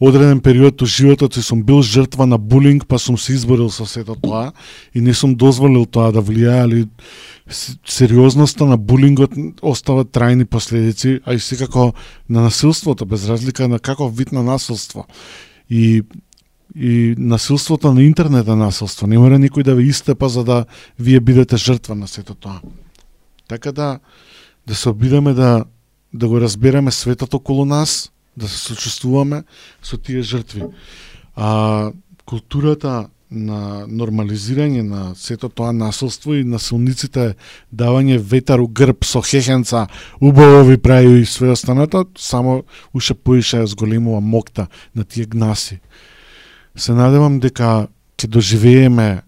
[0.00, 3.86] одреден период од животот си сум бил жртва на булинг, па сум се изборил со
[3.86, 4.52] сето тоа
[4.94, 6.88] и не сум дозволил тоа да влијае, али
[7.86, 11.92] сериозноста на булингот остава трајни последици, а и секако
[12.28, 15.06] на насилството, без разлика на каков вид на насилство.
[15.70, 16.02] И
[16.76, 19.06] и насилството на интернет е насилство.
[19.06, 20.64] Не мора никој да ве истепа за да
[20.98, 22.60] вие бидете жртва на сето тоа.
[23.48, 24.00] Така да
[24.66, 25.64] да се обидеме да
[26.14, 29.44] да го разбереме светот околу нас, да се сочувствуваме
[29.82, 30.62] со тие жртви.
[31.36, 31.92] А
[32.24, 37.34] културата на нормализирање на сето тоа насилство и насилниците
[37.74, 39.86] давање ветар у грб со хехенца,
[40.20, 42.62] убаво ви прају и све останато, само
[42.94, 45.80] уште поише ја зголемува мокта на тие гнаси.
[46.76, 47.88] Се надевам дека
[48.18, 49.22] ќе доживееме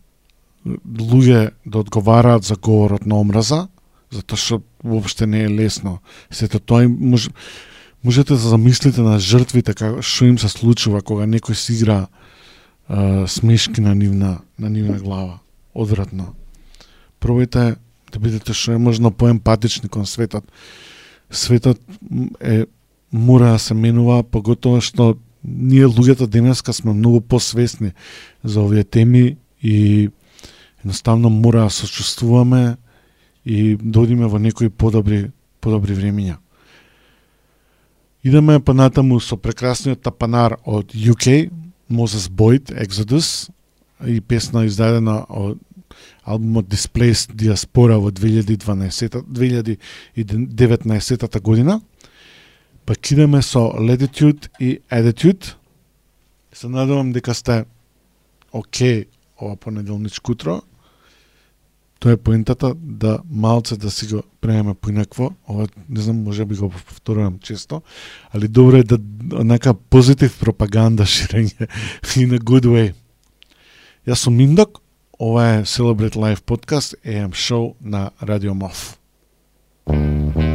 [0.66, 3.66] луѓе да одговараат за говорот на омраза,
[4.10, 5.98] затоа што воопште не е лесно.
[6.30, 7.30] Сето тоа им може,
[8.06, 12.06] можете да замислите на жртвите како што им се случува кога некој си игра
[13.26, 15.40] смешки на нивна на нивна глава.
[15.74, 16.34] Одвратно.
[17.20, 17.76] Пробајте
[18.12, 20.46] да бидете што е можно поемпатични кон светот.
[21.30, 21.82] Светот
[22.40, 22.66] е
[23.10, 27.92] мора да се менува, поготоа што ние луѓето денеска сме многу посвесни
[28.44, 30.10] за овие теми и
[30.78, 32.76] едноставно мора да сочувствуваме
[33.44, 35.30] и да одиме во некои подобри
[35.60, 36.38] подобри времиња.
[38.26, 41.46] Идеме понатаму со прекрасниот тапанар од UK,
[41.86, 43.54] Moses Boyd, Exodus,
[44.02, 45.62] и песна издадена од
[46.24, 51.80] албумот Displaced Diaspora во 2012 2019 година.
[52.84, 55.54] Пак идеме со Latitude и Attitude.
[56.52, 57.64] Се надевам дека сте
[58.52, 59.06] окей
[59.40, 60.62] ова понеделничко утро.
[61.98, 65.32] Тоа е поентата да малце да си го премеме поинакво.
[65.48, 67.82] Ова не знам, може би го повторувам често,
[68.35, 68.98] али добро е да
[69.44, 71.68] нека позитив пропаганда ширење
[72.16, 72.93] in a good way.
[74.06, 74.78] Јас сум Миндок,
[75.18, 78.98] ова е Celebrate Life Podcast AM шоу на Радио МОВ.
[79.86, 80.45] сме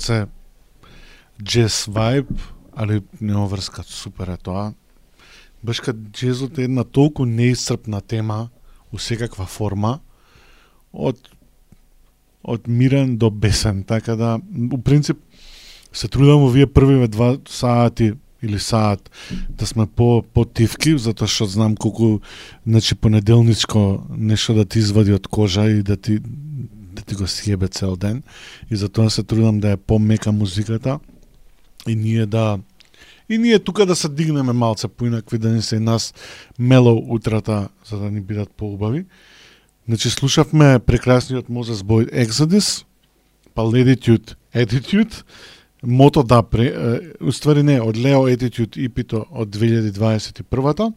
[0.00, 0.26] малце
[1.42, 2.28] джез вајб,
[2.76, 3.82] али не оврска.
[3.82, 4.72] супер е тоа.
[5.62, 5.80] Баш
[6.12, 8.48] джезот е една толку неисцрпна тема
[8.92, 10.00] у секаква форма,
[10.92, 11.16] од
[12.42, 14.40] од мирен до бесен, така да
[14.72, 15.18] у принцип
[15.92, 18.12] се трудам овие првиве два сати
[18.42, 19.10] или саат
[19.50, 22.20] да сме по по тивки затоа што знам колку
[22.66, 26.20] значи понеделничко нешто да ти извади од кожа и да ти
[27.00, 28.22] да ти го сјебе цел ден
[28.70, 30.98] и затоа се трудам да е помека музиката
[31.88, 32.58] и ние да
[33.30, 36.14] и ние тука да се дигнеме малце поинакви да не се и нас
[36.58, 39.04] мело утрата за да ни бидат поубави.
[39.88, 42.84] Значи слушавме прекрасниот Moses Boyd Exodus,
[43.54, 45.24] па Latitude Attitude,
[45.82, 50.90] Мото да, пре, уствари не, од Leo Attitude ипито од 2021-та.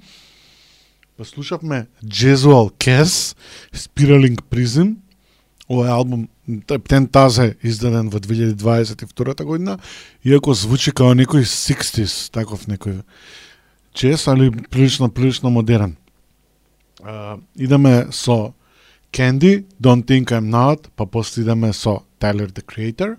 [1.17, 3.35] Па слушавме Jesual Cass,
[3.71, 4.97] Spiraling Prism,
[5.69, 6.27] овој албум
[6.67, 9.79] Птен Тазе издаден во 2022 година,
[10.23, 13.03] иако звучи као некој 60s, таков некој
[13.93, 15.95] чес, али прилично, прилично модерен.
[16.99, 18.53] Uh, идеме со
[19.11, 23.17] Candy, Don't Think I'm Not, па после идеме со Tyler the Creator,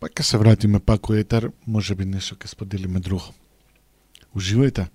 [0.00, 3.34] па ќе се вратиме пак у етер, може би нешто ќе споделиме друго.
[4.36, 4.88] Уживајте!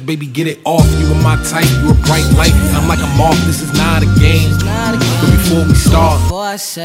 [0.00, 0.86] Baby, get it off.
[0.98, 4.02] You are my type, you a bright light, I'm like a moth, this is not
[4.02, 4.50] a game.
[4.60, 6.76] But before we start, what's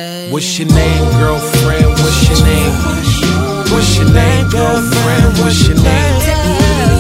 [0.60, 1.90] your name, girlfriend?
[2.02, 2.74] What's your name?
[3.72, 5.38] What's your name, girlfriend?
[5.40, 6.16] What's your name?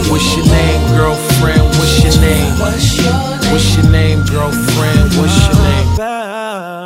[0.09, 1.63] What's your name, girlfriend?
[1.77, 2.53] What's your name?
[3.51, 5.13] What's your name, girlfriend?
[5.17, 6.18] What's your name?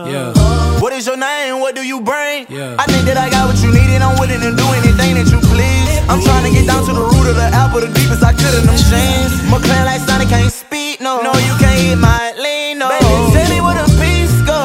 [0.06, 0.34] Yeah.
[0.82, 1.60] What is your name?
[1.60, 2.46] What do you bring?
[2.50, 2.76] Yeah.
[2.78, 5.32] I think that I got what you need and I'm willing to do anything that
[5.32, 5.88] you please.
[6.12, 8.52] I'm trying to get down to the root of the apple, the deepest I could
[8.52, 9.32] in them jeans.
[9.48, 11.24] McLaren like Sonic can't speak, no.
[11.24, 12.92] No, you can't hit my lean, no.
[12.92, 14.60] Baby, tell me where the peace go.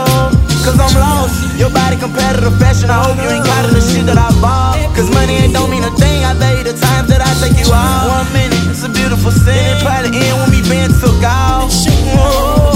[0.66, 1.54] Cause I'm lost.
[1.54, 2.90] Your body competitive fashion.
[2.90, 4.76] I hope you ain't caught in the shit that I bought.
[4.98, 6.26] Cause money ain't don't mean a thing.
[6.26, 8.10] I value the times that I take you out.
[8.10, 9.54] One minute, it's a beautiful scene.
[9.54, 11.70] It probably end when me being took out.
[11.70, 12.67] Whoa,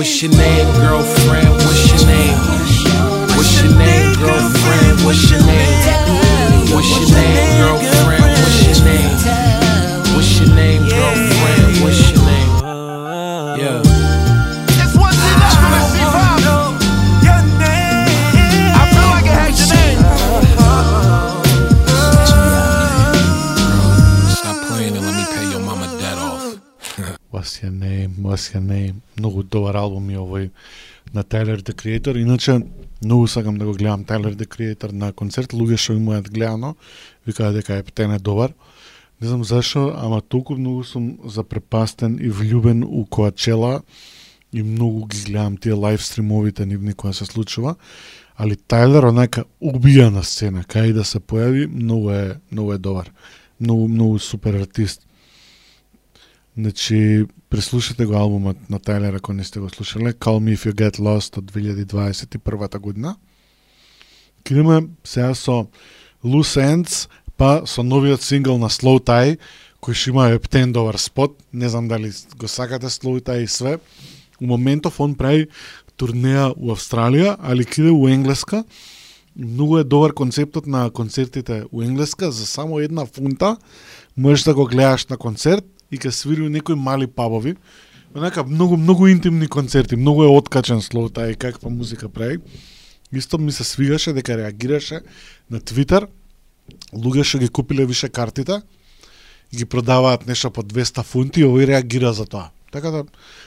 [0.00, 1.50] What's your name, girlfriend?
[1.50, 2.38] What's your name?
[3.36, 5.04] What's your name, girlfriend?
[5.04, 6.72] What's your name?
[6.72, 8.22] What's your name, girlfriend?
[8.24, 10.14] What's your name?
[10.16, 11.82] What's your name, girlfriend?
[11.82, 12.48] What's your name?
[13.60, 13.89] Yeah.
[28.30, 29.00] Last name, your name.
[29.18, 30.50] Многу добар албум и овој
[31.12, 32.14] на Tyler the Creator.
[32.20, 32.62] Иначе,
[33.02, 35.50] многу сакам да го гледам Tyler the Creator на концерт.
[35.52, 36.76] Луѓе што имаат гледано,
[37.26, 38.52] викаат дека е птен е добар.
[39.20, 43.82] Не знам зашо, ама толку многу сум запрепастен и влюбен у Коачела
[44.52, 47.74] и многу ги гледам тие лайв стримовите нивни која се случува.
[48.38, 53.10] Али Тайлер онака убија на сцена, кај да се појави, многу е, многу е добар.
[53.60, 55.06] Многу, многу супер артист.
[56.56, 60.72] Значи, преслушате го албумот на Тайлер ако не сте го слушале, Call Me If You
[60.72, 63.16] Get Lost од 2021 година.
[64.44, 65.66] Кидеме сега со
[66.24, 69.38] Loose Ends, па со новиот сингл на Slow Tie,
[69.82, 73.78] кој што има ептен добар спот, не знам дали го сакате Slow Tie и све.
[74.40, 75.48] У моментов он прави
[75.98, 78.64] турнеја у Австралија, али киде у Енглеска.
[79.34, 83.56] Многу е добар концептот на концертите у Енглеска, за само една фунта
[84.16, 87.56] можеш да го гледаш на концерт и ка свири у некои мали пабови.
[88.14, 92.40] Онака многу многу интимни концерти, многу е откачен слоу тај каква па музика прави.
[93.12, 95.00] Исто ми се свигаше дека реагираше
[95.50, 96.06] на Твитер
[96.94, 98.62] луѓе што ги купиле више картите
[99.52, 102.50] и ги продаваат нешто по 200 фунти и овој реагира за тоа.
[102.70, 103.04] Така да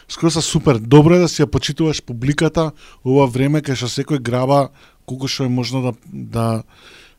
[0.07, 0.79] скоро се супер.
[0.79, 2.71] Добро е да си ја почитуваш публиката
[3.03, 4.69] ова време кај што секој граба
[5.05, 6.63] колку што е можно да да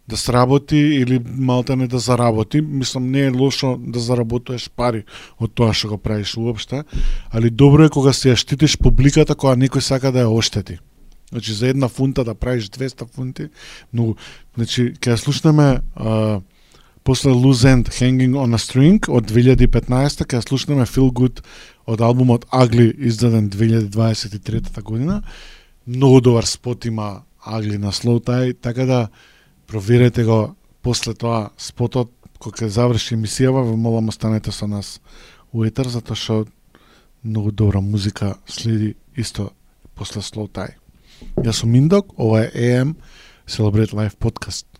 [0.08, 2.60] да сработи или малта не да заработи.
[2.60, 5.04] Мислам не е лошо да заработуваш пари
[5.40, 6.84] од тоа што го правиш уопште,
[7.32, 10.78] али добро е кога се ја штитиш публиката која некој сака да ја оштети.
[11.32, 13.48] Значи за една фунта да правиш 200 фунти,
[13.92, 14.16] многу.
[14.56, 16.40] Значи ќе ја слушнеме а,
[17.04, 21.40] после Loose End Hanging on a String од 2015 ќе ја слушнеме Feel Good
[21.86, 25.22] од албумот Ugly издаден 2023 година.
[25.86, 29.08] Многу добар спот има Ugly на Slow Tie, така да
[29.66, 35.00] проверете го после тоа спотот кога ќе заврши емисијава, ве молам останете со нас
[35.52, 36.44] у етер затоа што
[37.22, 39.52] многу добра музика следи исто
[39.94, 40.74] после Slow Tie.
[41.40, 42.96] Јас сум Индок, ова е AM
[43.46, 44.73] Celebrate Life Podcast.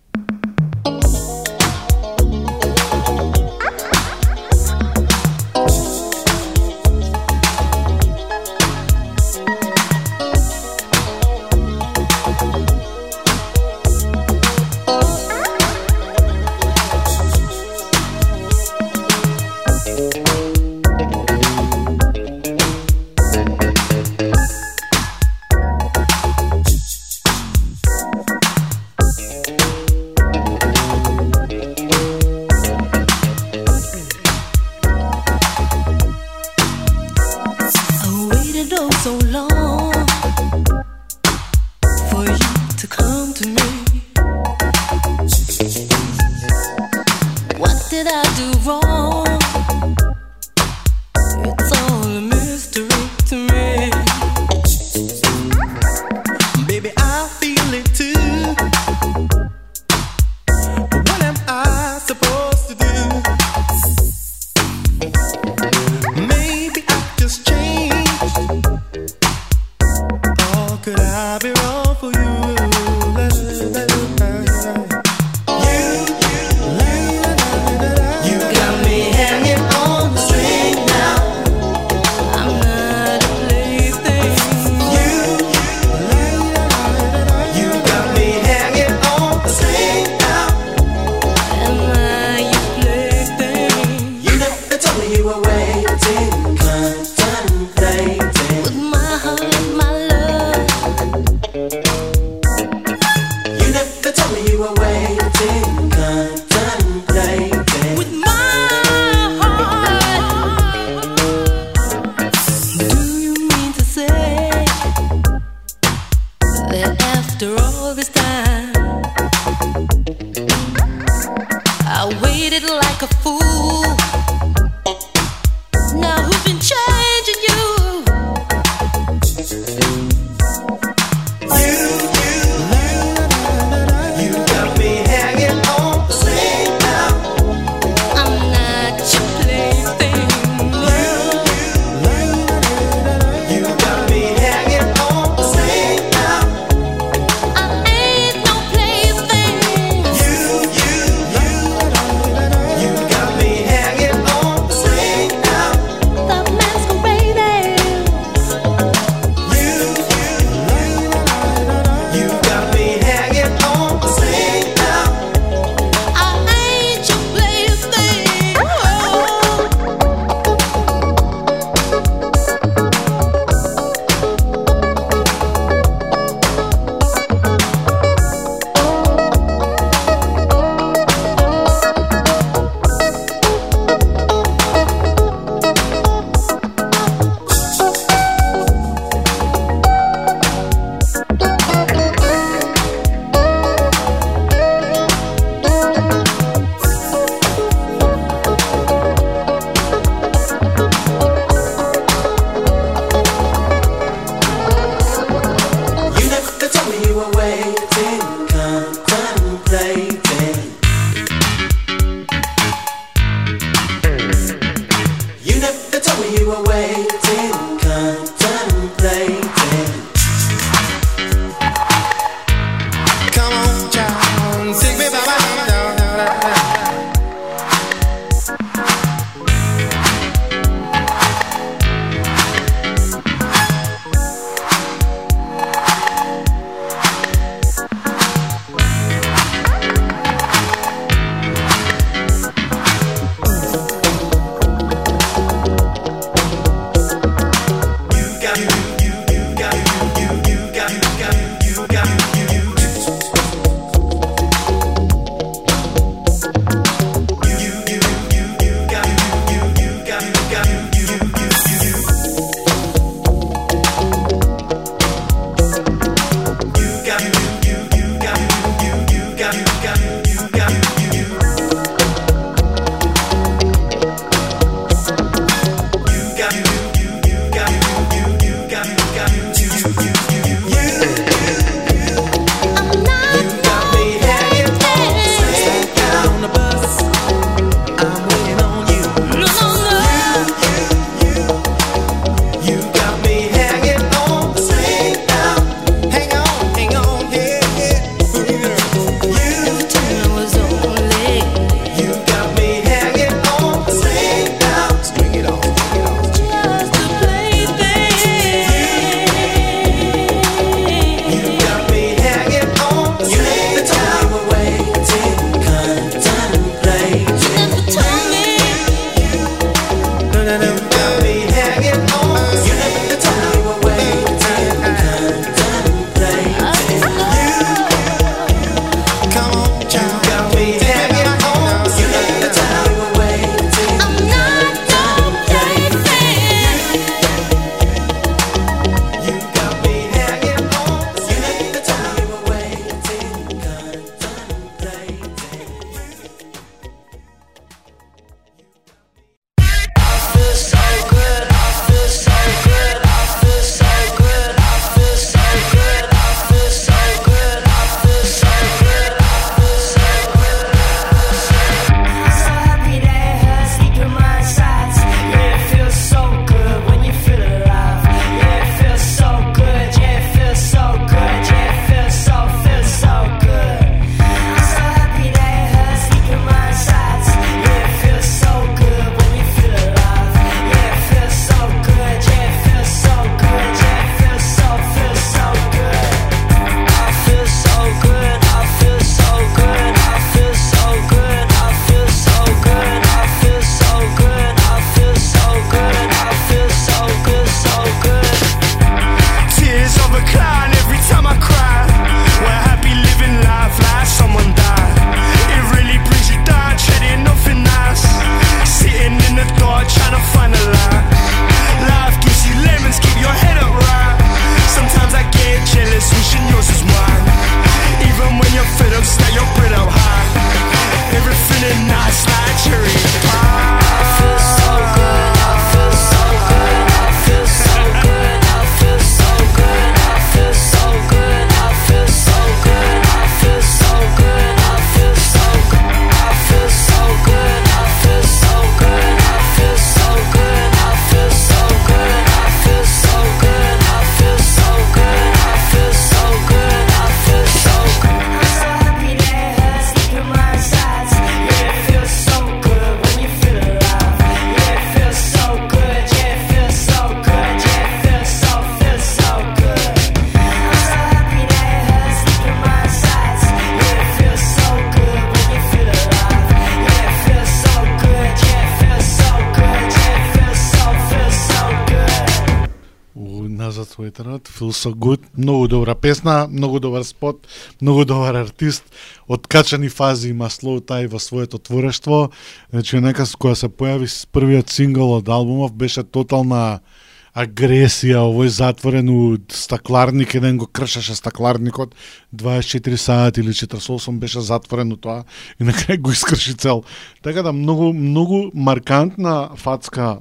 [476.05, 477.47] Песна, многу добар спот,
[477.81, 478.85] многу добар артист.
[479.29, 482.29] Откачани фази има Slow тај во своето творештво.
[482.69, 486.85] Значи, нека која се појави с првиот сингл од албумов, беше тотална
[487.33, 491.97] агресија, овој затворен у стакларник, еден го кршеше стакларникот,
[492.37, 495.25] 24 сати или 48 беше затворен у тоа
[495.57, 496.85] и на крај го искрши цел.
[497.23, 500.19] Така да многу многу маркантна фацка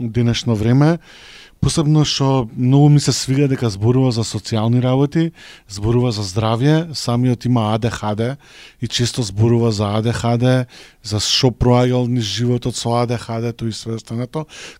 [0.00, 0.98] денешно време,
[1.60, 5.32] посебно што многу ми се свига дека зборува за социјални работи,
[5.68, 8.36] зборува за здравје, самиот има АДХД
[8.80, 10.66] и често зборува за АДХД,
[11.02, 13.96] за што проаѓал низ животот со АДХД-то и све.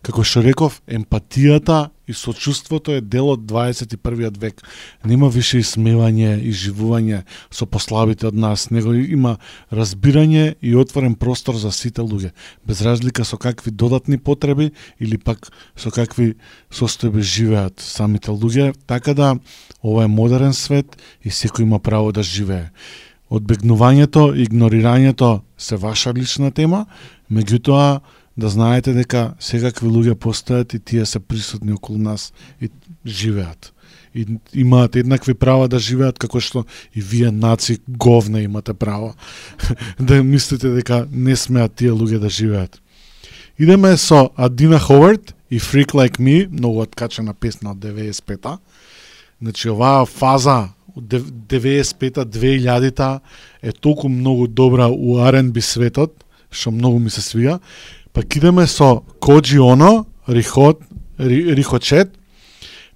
[0.01, 4.61] Како што реков, емпатијата и сочувството е дел од 21 век.
[5.07, 9.37] Нема више исмевање и живување со послабите од нас, него има
[9.71, 12.33] разбирање и отворен простор за сите луѓе,
[12.65, 16.35] без разлика со какви додатни потреби или пак со какви
[16.71, 19.35] состојби живеат самите луѓе, така да
[19.81, 22.69] ова е модерен свет и секој има право да живее.
[23.31, 26.85] Одбегнувањето и игнорирањето се ваша лична тема,
[27.31, 28.01] меѓутоа
[28.37, 32.69] да знаете дека секакви луѓе постојат и тие се присутни околу нас и
[33.05, 33.73] живеат.
[34.15, 39.13] И имаат еднакви права да живеат како што и вие наци говна имате право
[39.99, 42.81] да мислите дека не смеат тие луѓе да живеат.
[43.59, 48.57] Идеме со Адина Ховард и Freak Like Me, многу откачена песна од 95-та.
[49.41, 53.19] Значи оваа фаза 95-та, 2000-та
[53.61, 57.59] е толку многу добра у R&B светот, што многу ми се свија.
[58.13, 60.81] Пак идеме со Коджи Оно, Рихот,
[61.19, 62.17] Ри, Рихочет,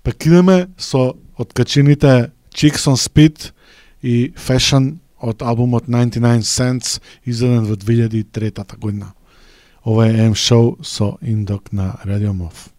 [0.04, 3.52] пак идеме со откачените Chicks on Speed
[4.04, 9.14] и Fashion од албумот 99 Cents, издаден во 2003 година.
[9.86, 12.75] Ова е М шоу со Индок на Радио Мов.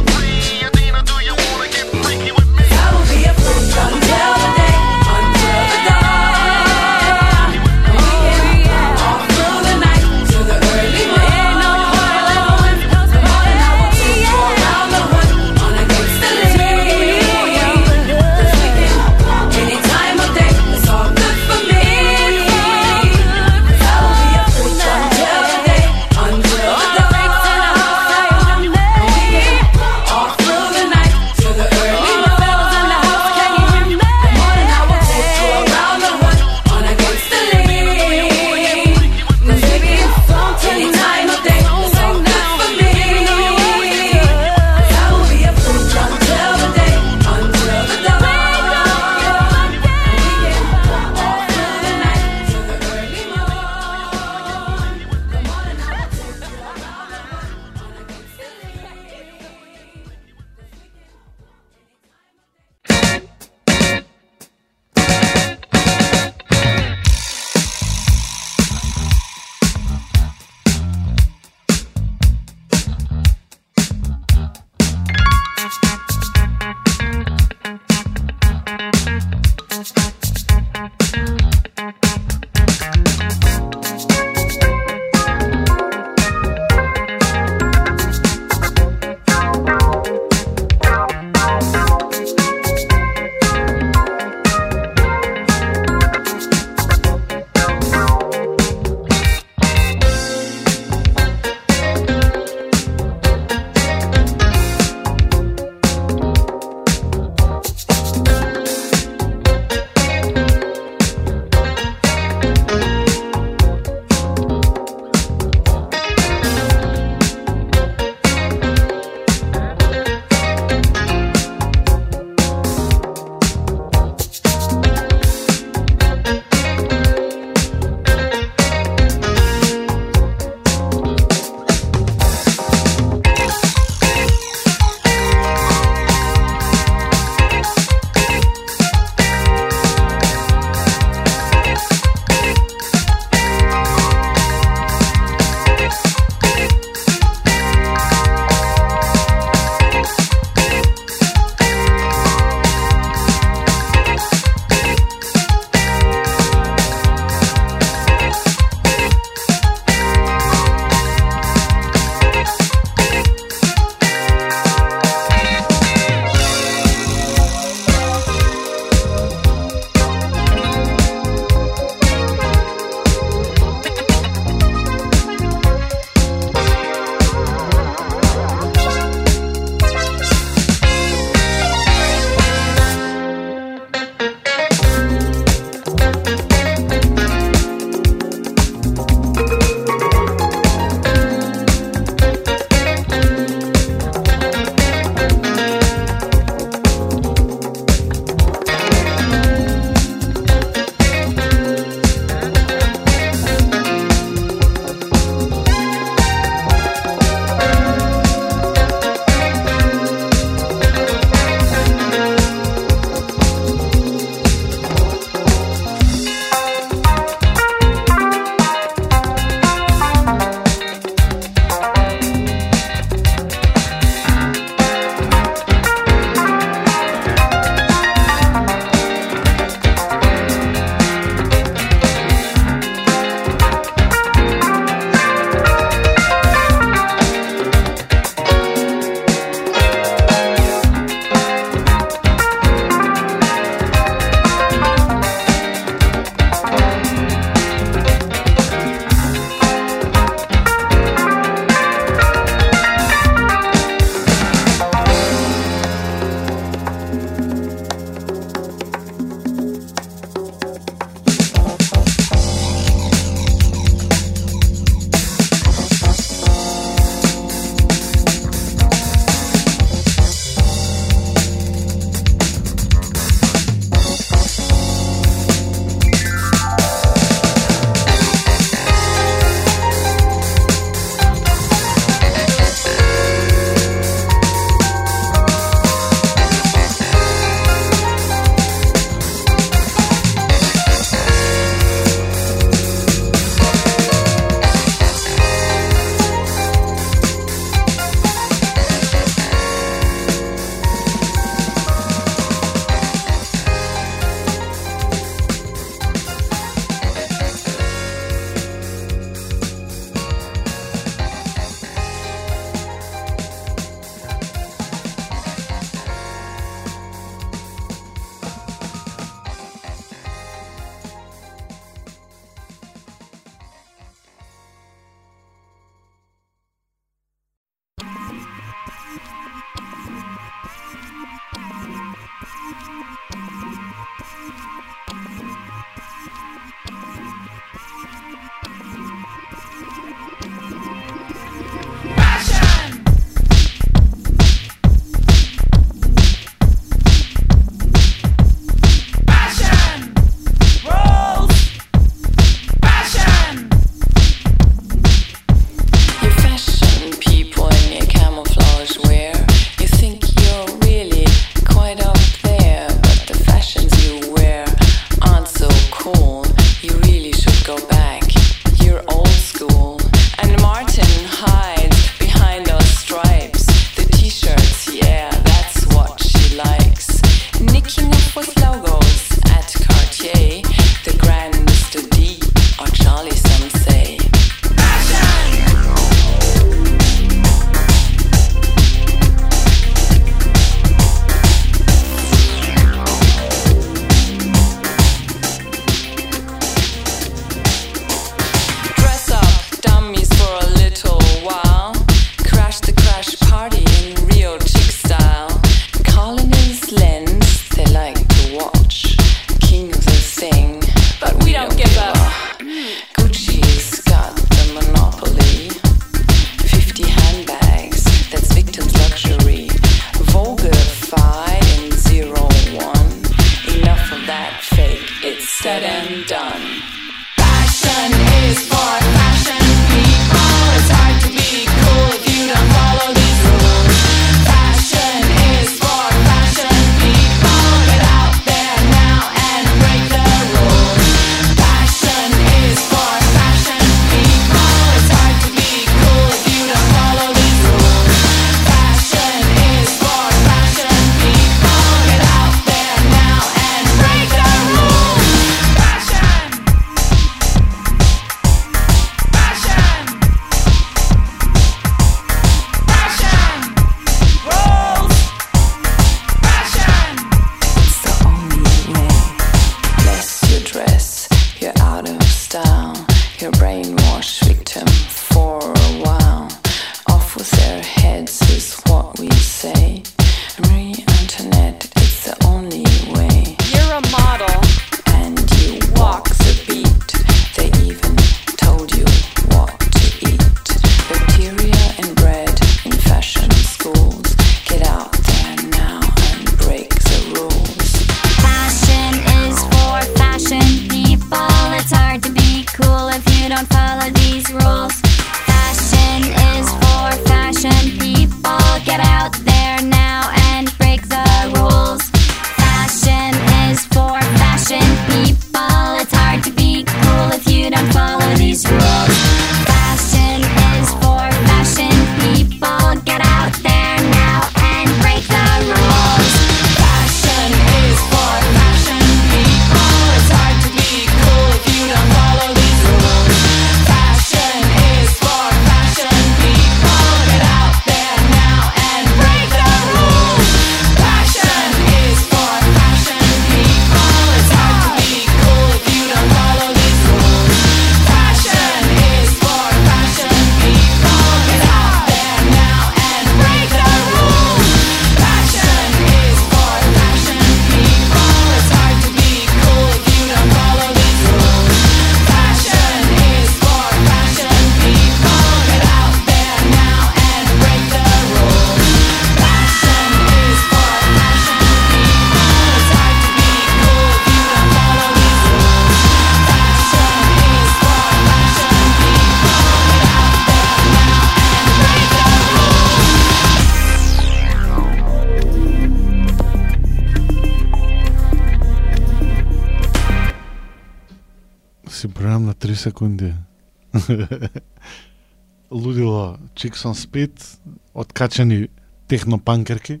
[596.60, 597.58] Chicks on Speed,
[597.94, 598.68] откачани
[599.08, 600.00] технопанкерки,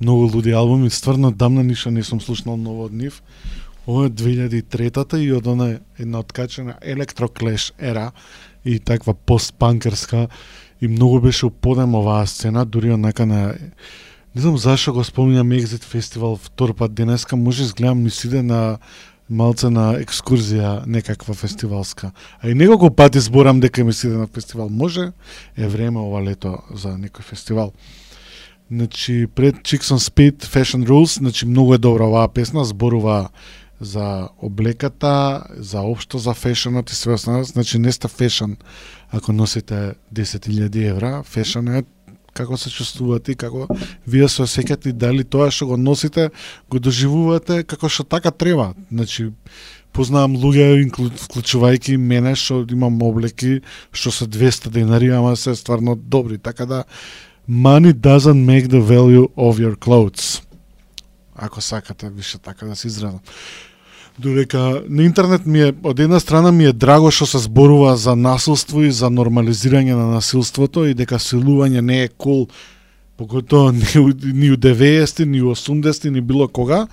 [0.00, 3.22] многу луди албуми, стварно дамна ништо не сум слушнал ново од нив.
[3.86, 8.10] Ова е 2003-та и од она една откачена електроклеш ера
[8.64, 10.28] и таква постпанкерска
[10.80, 13.54] и многу беше уподем оваа сцена, дури онака на
[14.34, 18.42] Не знам зашо го спомнам Exit Festival втор пат денеска, може да изгледам ни сиде
[18.42, 18.78] на
[19.30, 22.12] малце на екскурзија некаква фестивалска.
[22.40, 24.68] А и неколку пати зборам дека ми сиде на фестивал.
[24.68, 25.12] Може
[25.56, 27.72] е време ова лето за некој фестивал.
[28.70, 33.28] Значи, пред Chicks on Speed, Fashion Rules, значи многу е добра оваа песна, зборува
[33.80, 37.44] за облеката, за општо за фешенот и све останало.
[37.44, 38.56] Значи, не сте фешен
[39.12, 41.22] ако носите 10.000 евра.
[41.22, 41.84] Фешен е
[42.34, 43.68] како се чувствувате и како
[44.06, 46.30] вие се осеќате и дали тоа што го носите
[46.70, 48.72] го доживувате како што така треба.
[48.90, 49.30] Значи
[49.94, 53.60] познавам луѓе вклучувајќи мене што имам облеки
[53.92, 56.84] што се 200 денари, ама се стварно добри, така да
[57.48, 60.42] money doesn't make the value of your clothes.
[61.36, 63.20] Ако сакате више така да се изразам.
[64.18, 68.14] Додека на интернет ми е од една страна ми е драго што се зборува за
[68.14, 72.46] насилство и за нормализирање на насилството и дека силување не е кул
[73.18, 73.82] поготоа ни,
[74.22, 76.86] ни у 90 ни у 80 ни било кога,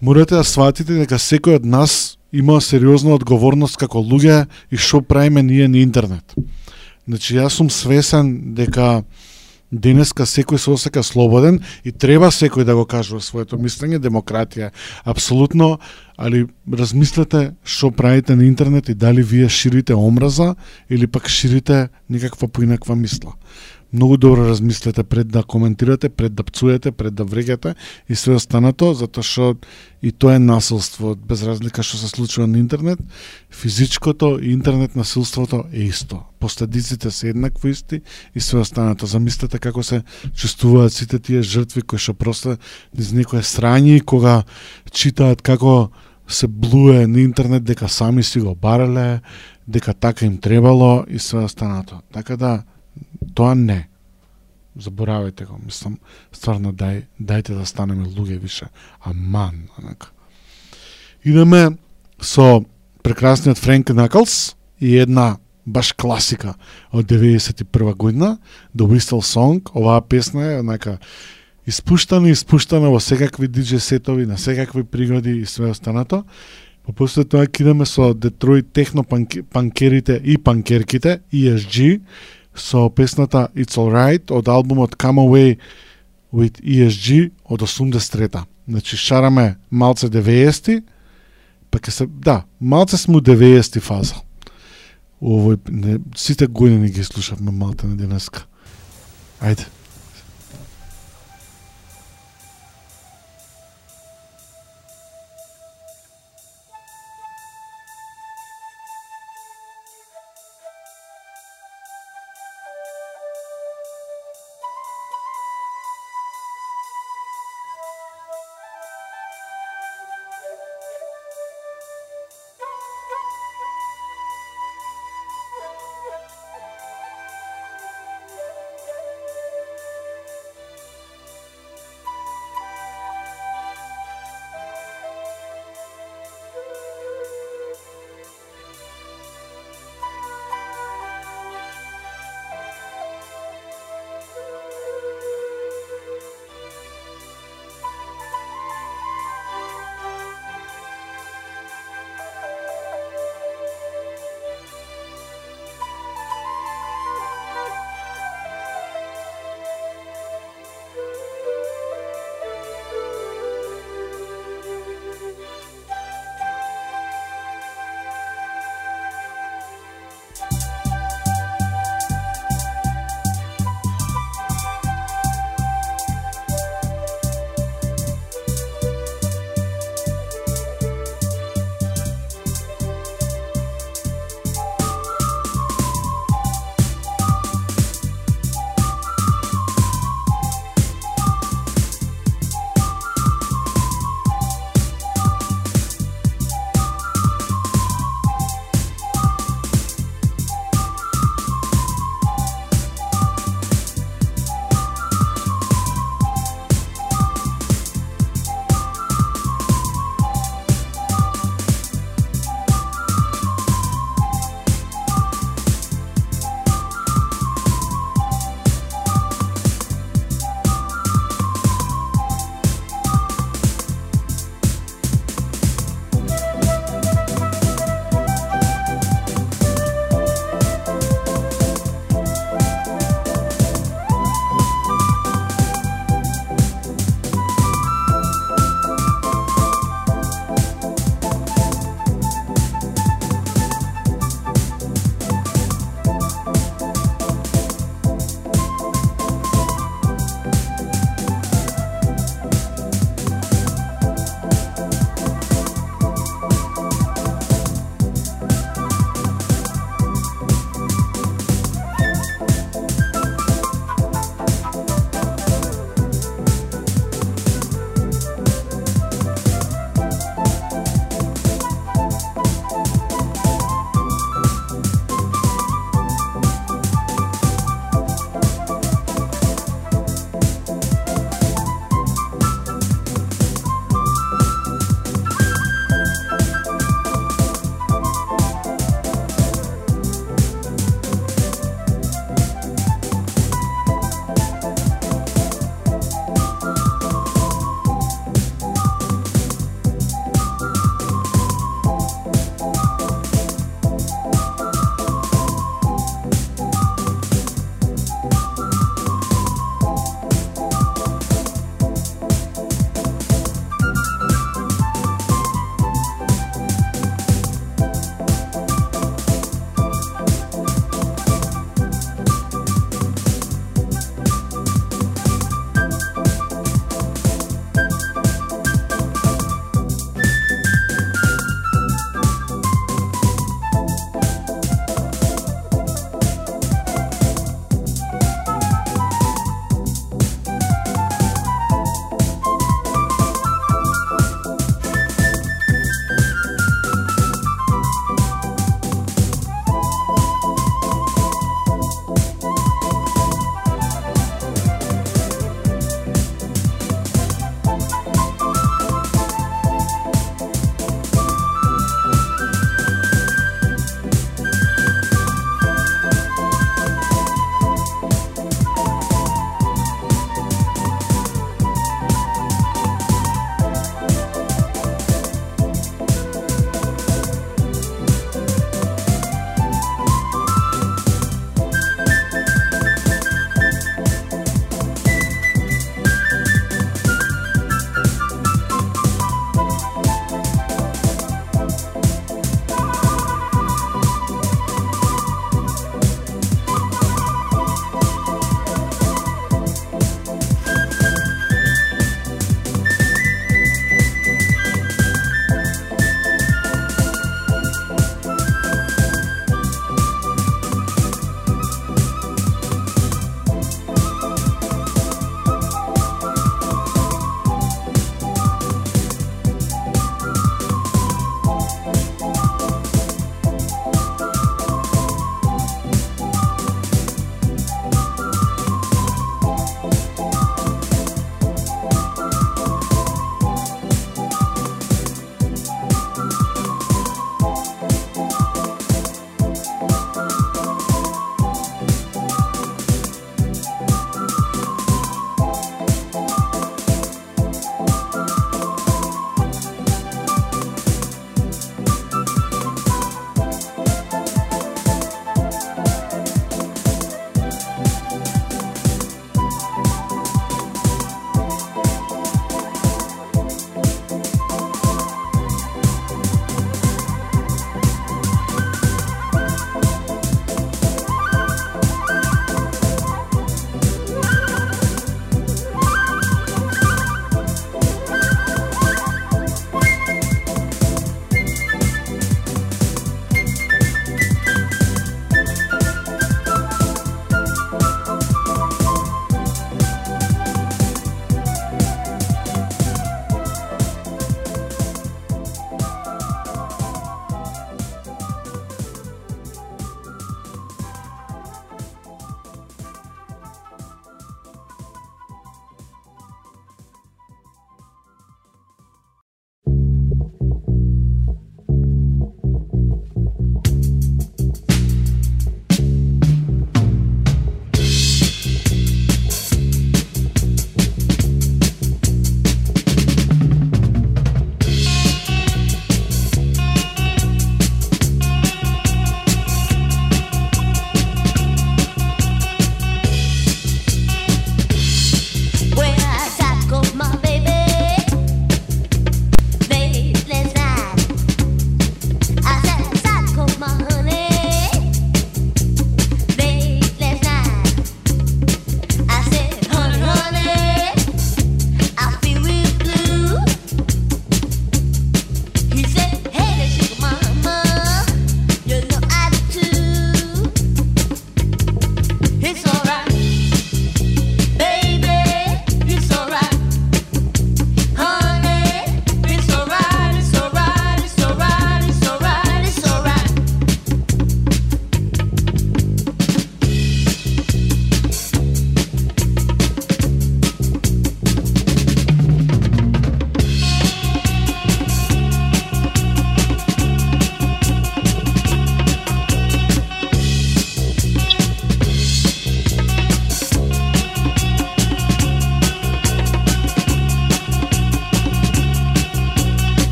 [0.00, 5.42] морате да сватите дека секој од нас има сериозна одговорност како луѓе и што правиме
[5.42, 6.34] ние на интернет.
[7.06, 9.04] Значи јас сум свесен дека
[9.72, 14.70] Денеска секој се осека слободен и треба секој да го кажува своето мислење, демократија.
[15.04, 15.78] Апсолутно,
[16.16, 20.54] али размислете што правите на интернет и дали вие ширите омраза
[20.90, 23.36] или пак ширите некаква поинаква мисла
[23.92, 27.74] многу добро размислете пред да коментирате, пред да пцуете, пред да вреѓате
[28.08, 29.56] и све останато, затоа што
[30.02, 33.00] и тоа е насилство, без разлика што се случува на интернет,
[33.50, 36.22] физичкото и интернет насилството е исто.
[36.38, 38.00] Последиците се еднакво исти
[38.34, 39.06] и све останато.
[39.06, 40.02] Замислете како се
[40.36, 42.58] чувствуваат сите тие жртви кои што просто
[42.94, 44.42] низ некое срање и кога
[44.92, 45.90] читаат како
[46.28, 49.20] се блуе на интернет дека сами си го барале,
[49.68, 52.00] дека така им требало и све останато.
[52.12, 52.62] Така да
[53.38, 53.84] Тоа не.
[54.78, 55.98] Заборавајте го, мислам,
[56.34, 58.66] стварно дај, дајте да станеме луѓе више.
[59.06, 60.10] Аман, онака.
[61.22, 61.78] Идеме
[62.20, 62.64] со
[63.02, 65.36] прекрасниот Френк Наклс и една
[65.66, 66.54] баш класика
[66.90, 68.38] од 91 година,
[68.74, 69.70] The Whistle Song.
[69.74, 70.98] Оваа песна е онака
[71.66, 76.24] испуштана и испуштана во секакви дидже сетови, на секакви пригоди и све останато.
[76.86, 82.00] Па после тоа кидаме со Детройт техно панкерите и панкерките, ESG,
[82.54, 85.58] со песната It's Alright од албумот Come Away
[86.32, 88.44] with ESG од 83-та.
[88.68, 90.82] Значи шараме малце 90-ти,
[91.70, 94.20] па ке се, да, малце сме 90-ти фаза.
[95.18, 98.44] Овој, не, сите години ги слушавме малте на денеска.
[99.40, 99.66] Ајде.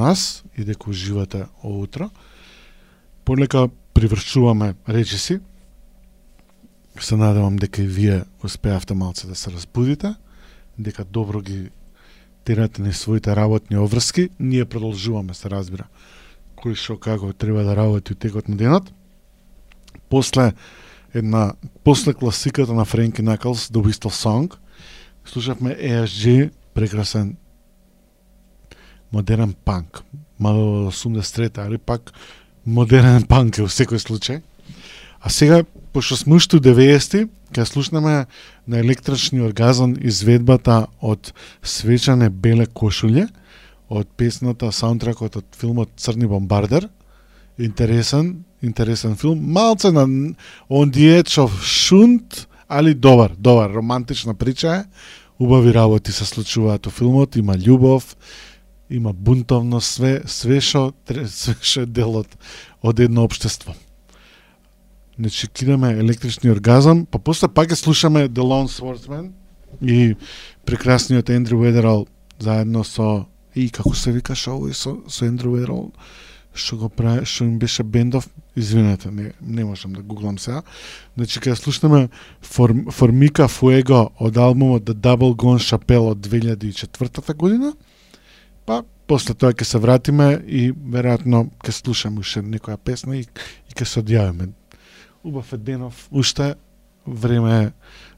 [0.00, 2.10] Нас и дека уживате оутро.
[3.24, 5.40] Полека привршуваме речиси.
[7.00, 10.14] Се надевам дека и вие успеавте малце да се разбудите,
[10.78, 11.70] дека добро ги
[12.44, 14.28] терате на своите работни обврски.
[14.40, 15.86] Ние продолжуваме, се разбира,
[16.56, 18.92] кој што како треба да работи у текот на денот.
[20.08, 20.52] После
[21.14, 21.54] една
[21.84, 24.56] после класиката на Френки Накалс The Whistle Song
[25.24, 27.36] слушавме ESG прекрасен
[29.12, 30.02] модерен панк
[30.38, 32.12] мало од да 83 али пак
[32.64, 34.40] модерен панк е во секој случај
[35.20, 38.26] а сега пошто сме уште 90-ти ќе слушнаме
[38.66, 41.32] на електрични оргазам изведбата од
[41.62, 43.28] свечане беле кошулје
[43.88, 46.88] од песната саундтракот од филмот Црни бомбардер
[47.58, 49.40] интересен интересен филм.
[49.52, 50.06] Малце на
[50.68, 54.84] on the edge of шунт, али добар, добар, романтична прича е.
[55.38, 58.16] Убави работи се случуваат во филмот, има љубов,
[58.90, 60.92] има бунтовност, све, све шо,
[61.26, 62.28] све шо е делот
[62.82, 63.74] од, едно обштество.
[65.18, 69.30] Значи, кидаме електрични оргазам, па после пак ја слушаме The Lone Swordsman
[69.82, 70.16] и
[70.64, 72.06] прекрасниот Ендрю Уедерал
[72.38, 75.92] заедно со и како се вика шоу со, со Ендрю Уедерал
[76.54, 80.62] што го прави, што им беше бендов, извинете, не, не можам да гуглам сега.
[81.16, 82.08] Значи, кога слушнеме
[82.42, 87.72] Формика Фуего од албумот The Double Gone Chapel од 2004 година,
[88.66, 93.74] па после тоа ќе се вратиме и веројатно ќе слушаме уште некоја песна и, и
[93.74, 94.50] ќе се одјавиме.
[95.24, 96.54] Убав е денов, уште
[97.06, 97.72] време е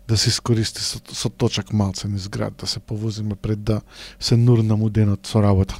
[0.08, 3.80] да се искористи со, со точак малце низ град, да се повозиме пред да
[4.20, 5.78] се нурнам у денот со работа.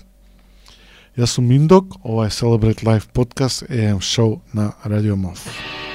[1.19, 5.92] Јас сум Миндок, ова е Celebrate Life Podcast, AM шоу на Радио МОВ.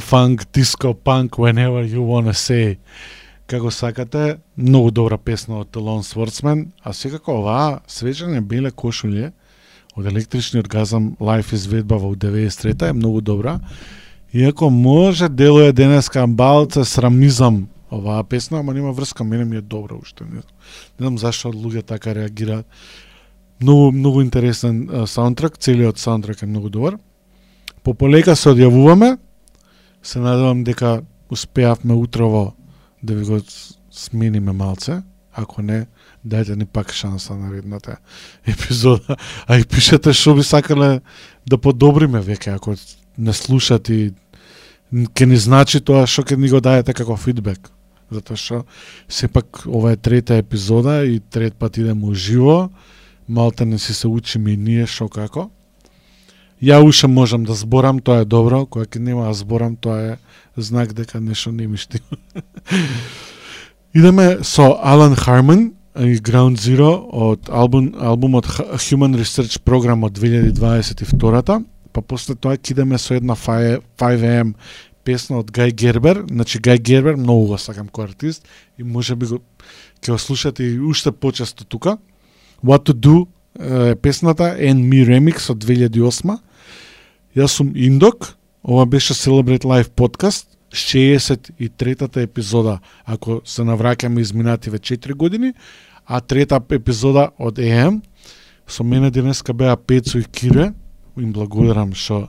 [0.00, 2.78] Фанк, диско, панк, whenever you wanna say.
[3.46, 9.32] Како сакате, многу добра песна од Лон Сворцмен, а секако оваа свечене беле кошулје
[9.96, 13.58] од електрични оргазам лайф изведба во 93-та е многу добра.
[14.32, 19.94] Иако може делуе денеска балца срамизам оваа песна, ама нема врска, мене ми е добра
[19.94, 20.24] уште.
[20.24, 20.42] Не, знам.
[21.00, 22.66] не знам зашто луѓе така реагираат.
[23.60, 26.98] Многу многу интересен саундтрак, целиот саундтрак е многу добар.
[27.82, 29.18] По полека се одјавуваме.
[30.02, 32.54] Се надевам дека успеавме утрово
[33.02, 33.40] да ви го
[33.90, 35.02] смениме малце.
[35.32, 35.86] Ако не,
[36.26, 37.96] дајте ни пак шанса на редната
[38.46, 39.16] епизода.
[39.46, 41.00] А и пишете што би сакале
[41.46, 42.74] да подобриме веќе, ако
[43.18, 44.10] не слушат и
[44.90, 47.70] ќе ни значи тоа што ќе ни го дајете како фидбек.
[48.10, 48.64] Затоа што
[49.06, 52.70] сепак ова е трета епизода и трет пат идеме уживо.
[53.28, 55.50] Малте не си се учиме и ние што како.
[56.60, 60.16] Ја уште можам да зборам, тоа е добро, кога ќе нема да зборам, тоа е
[60.60, 62.20] знак дека нешто не ми штима.
[63.96, 68.44] Идеме со Алан Харман и Ground Zero од албум, албумот
[68.76, 71.62] Human Research Program од 2022-та,
[71.96, 74.52] па после тоа ќе идеме со една 5 5am
[75.02, 78.44] песна од Гај Гербер, значи Гај Гербер многу го сакам кој артист
[78.76, 79.40] и може би го
[80.04, 81.96] ќе го слушате и уште почесто тука.
[82.62, 86.49] What to Do е песната And Me Remix од 2008
[87.36, 95.14] Јас сум Индок, ова беше Celebrate Life подкаст, 63-та епизода, ако се навраќаме изминативе 4
[95.14, 95.52] години,
[96.06, 98.02] а трета епизода од ЕМ.
[98.66, 100.72] Со мене денеска беа Пецо и Кире,
[101.18, 102.28] им благодарам што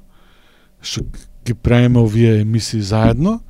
[0.81, 1.01] што
[1.45, 3.41] ги правиме овие емисии заедно.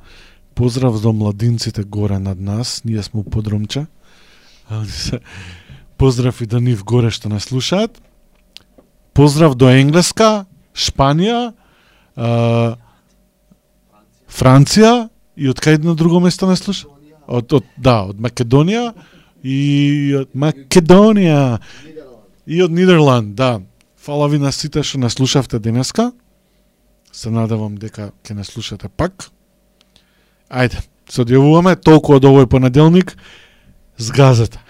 [0.54, 3.86] Поздрав до младинците горе над нас, ние сме у подромче.
[5.98, 8.00] Поздрав и до нив горе што нас слушаат.
[9.12, 11.52] Поздрав до Енглеска, Шпанија,
[12.16, 12.76] а,
[14.32, 16.88] Франција и од кај на друго место не слуша?
[17.26, 18.92] Од, од, да, од Македонија
[19.44, 21.60] и од Македонија
[22.46, 23.60] и од Нидерланд, да.
[24.02, 26.10] Фала ви на сите што не слушавте денеска.
[27.12, 29.28] Се надевам дека ќе не слушате пак.
[30.50, 33.14] Ајде, се одјавуваме толку од овој понеделник.
[34.00, 34.58] Згазете.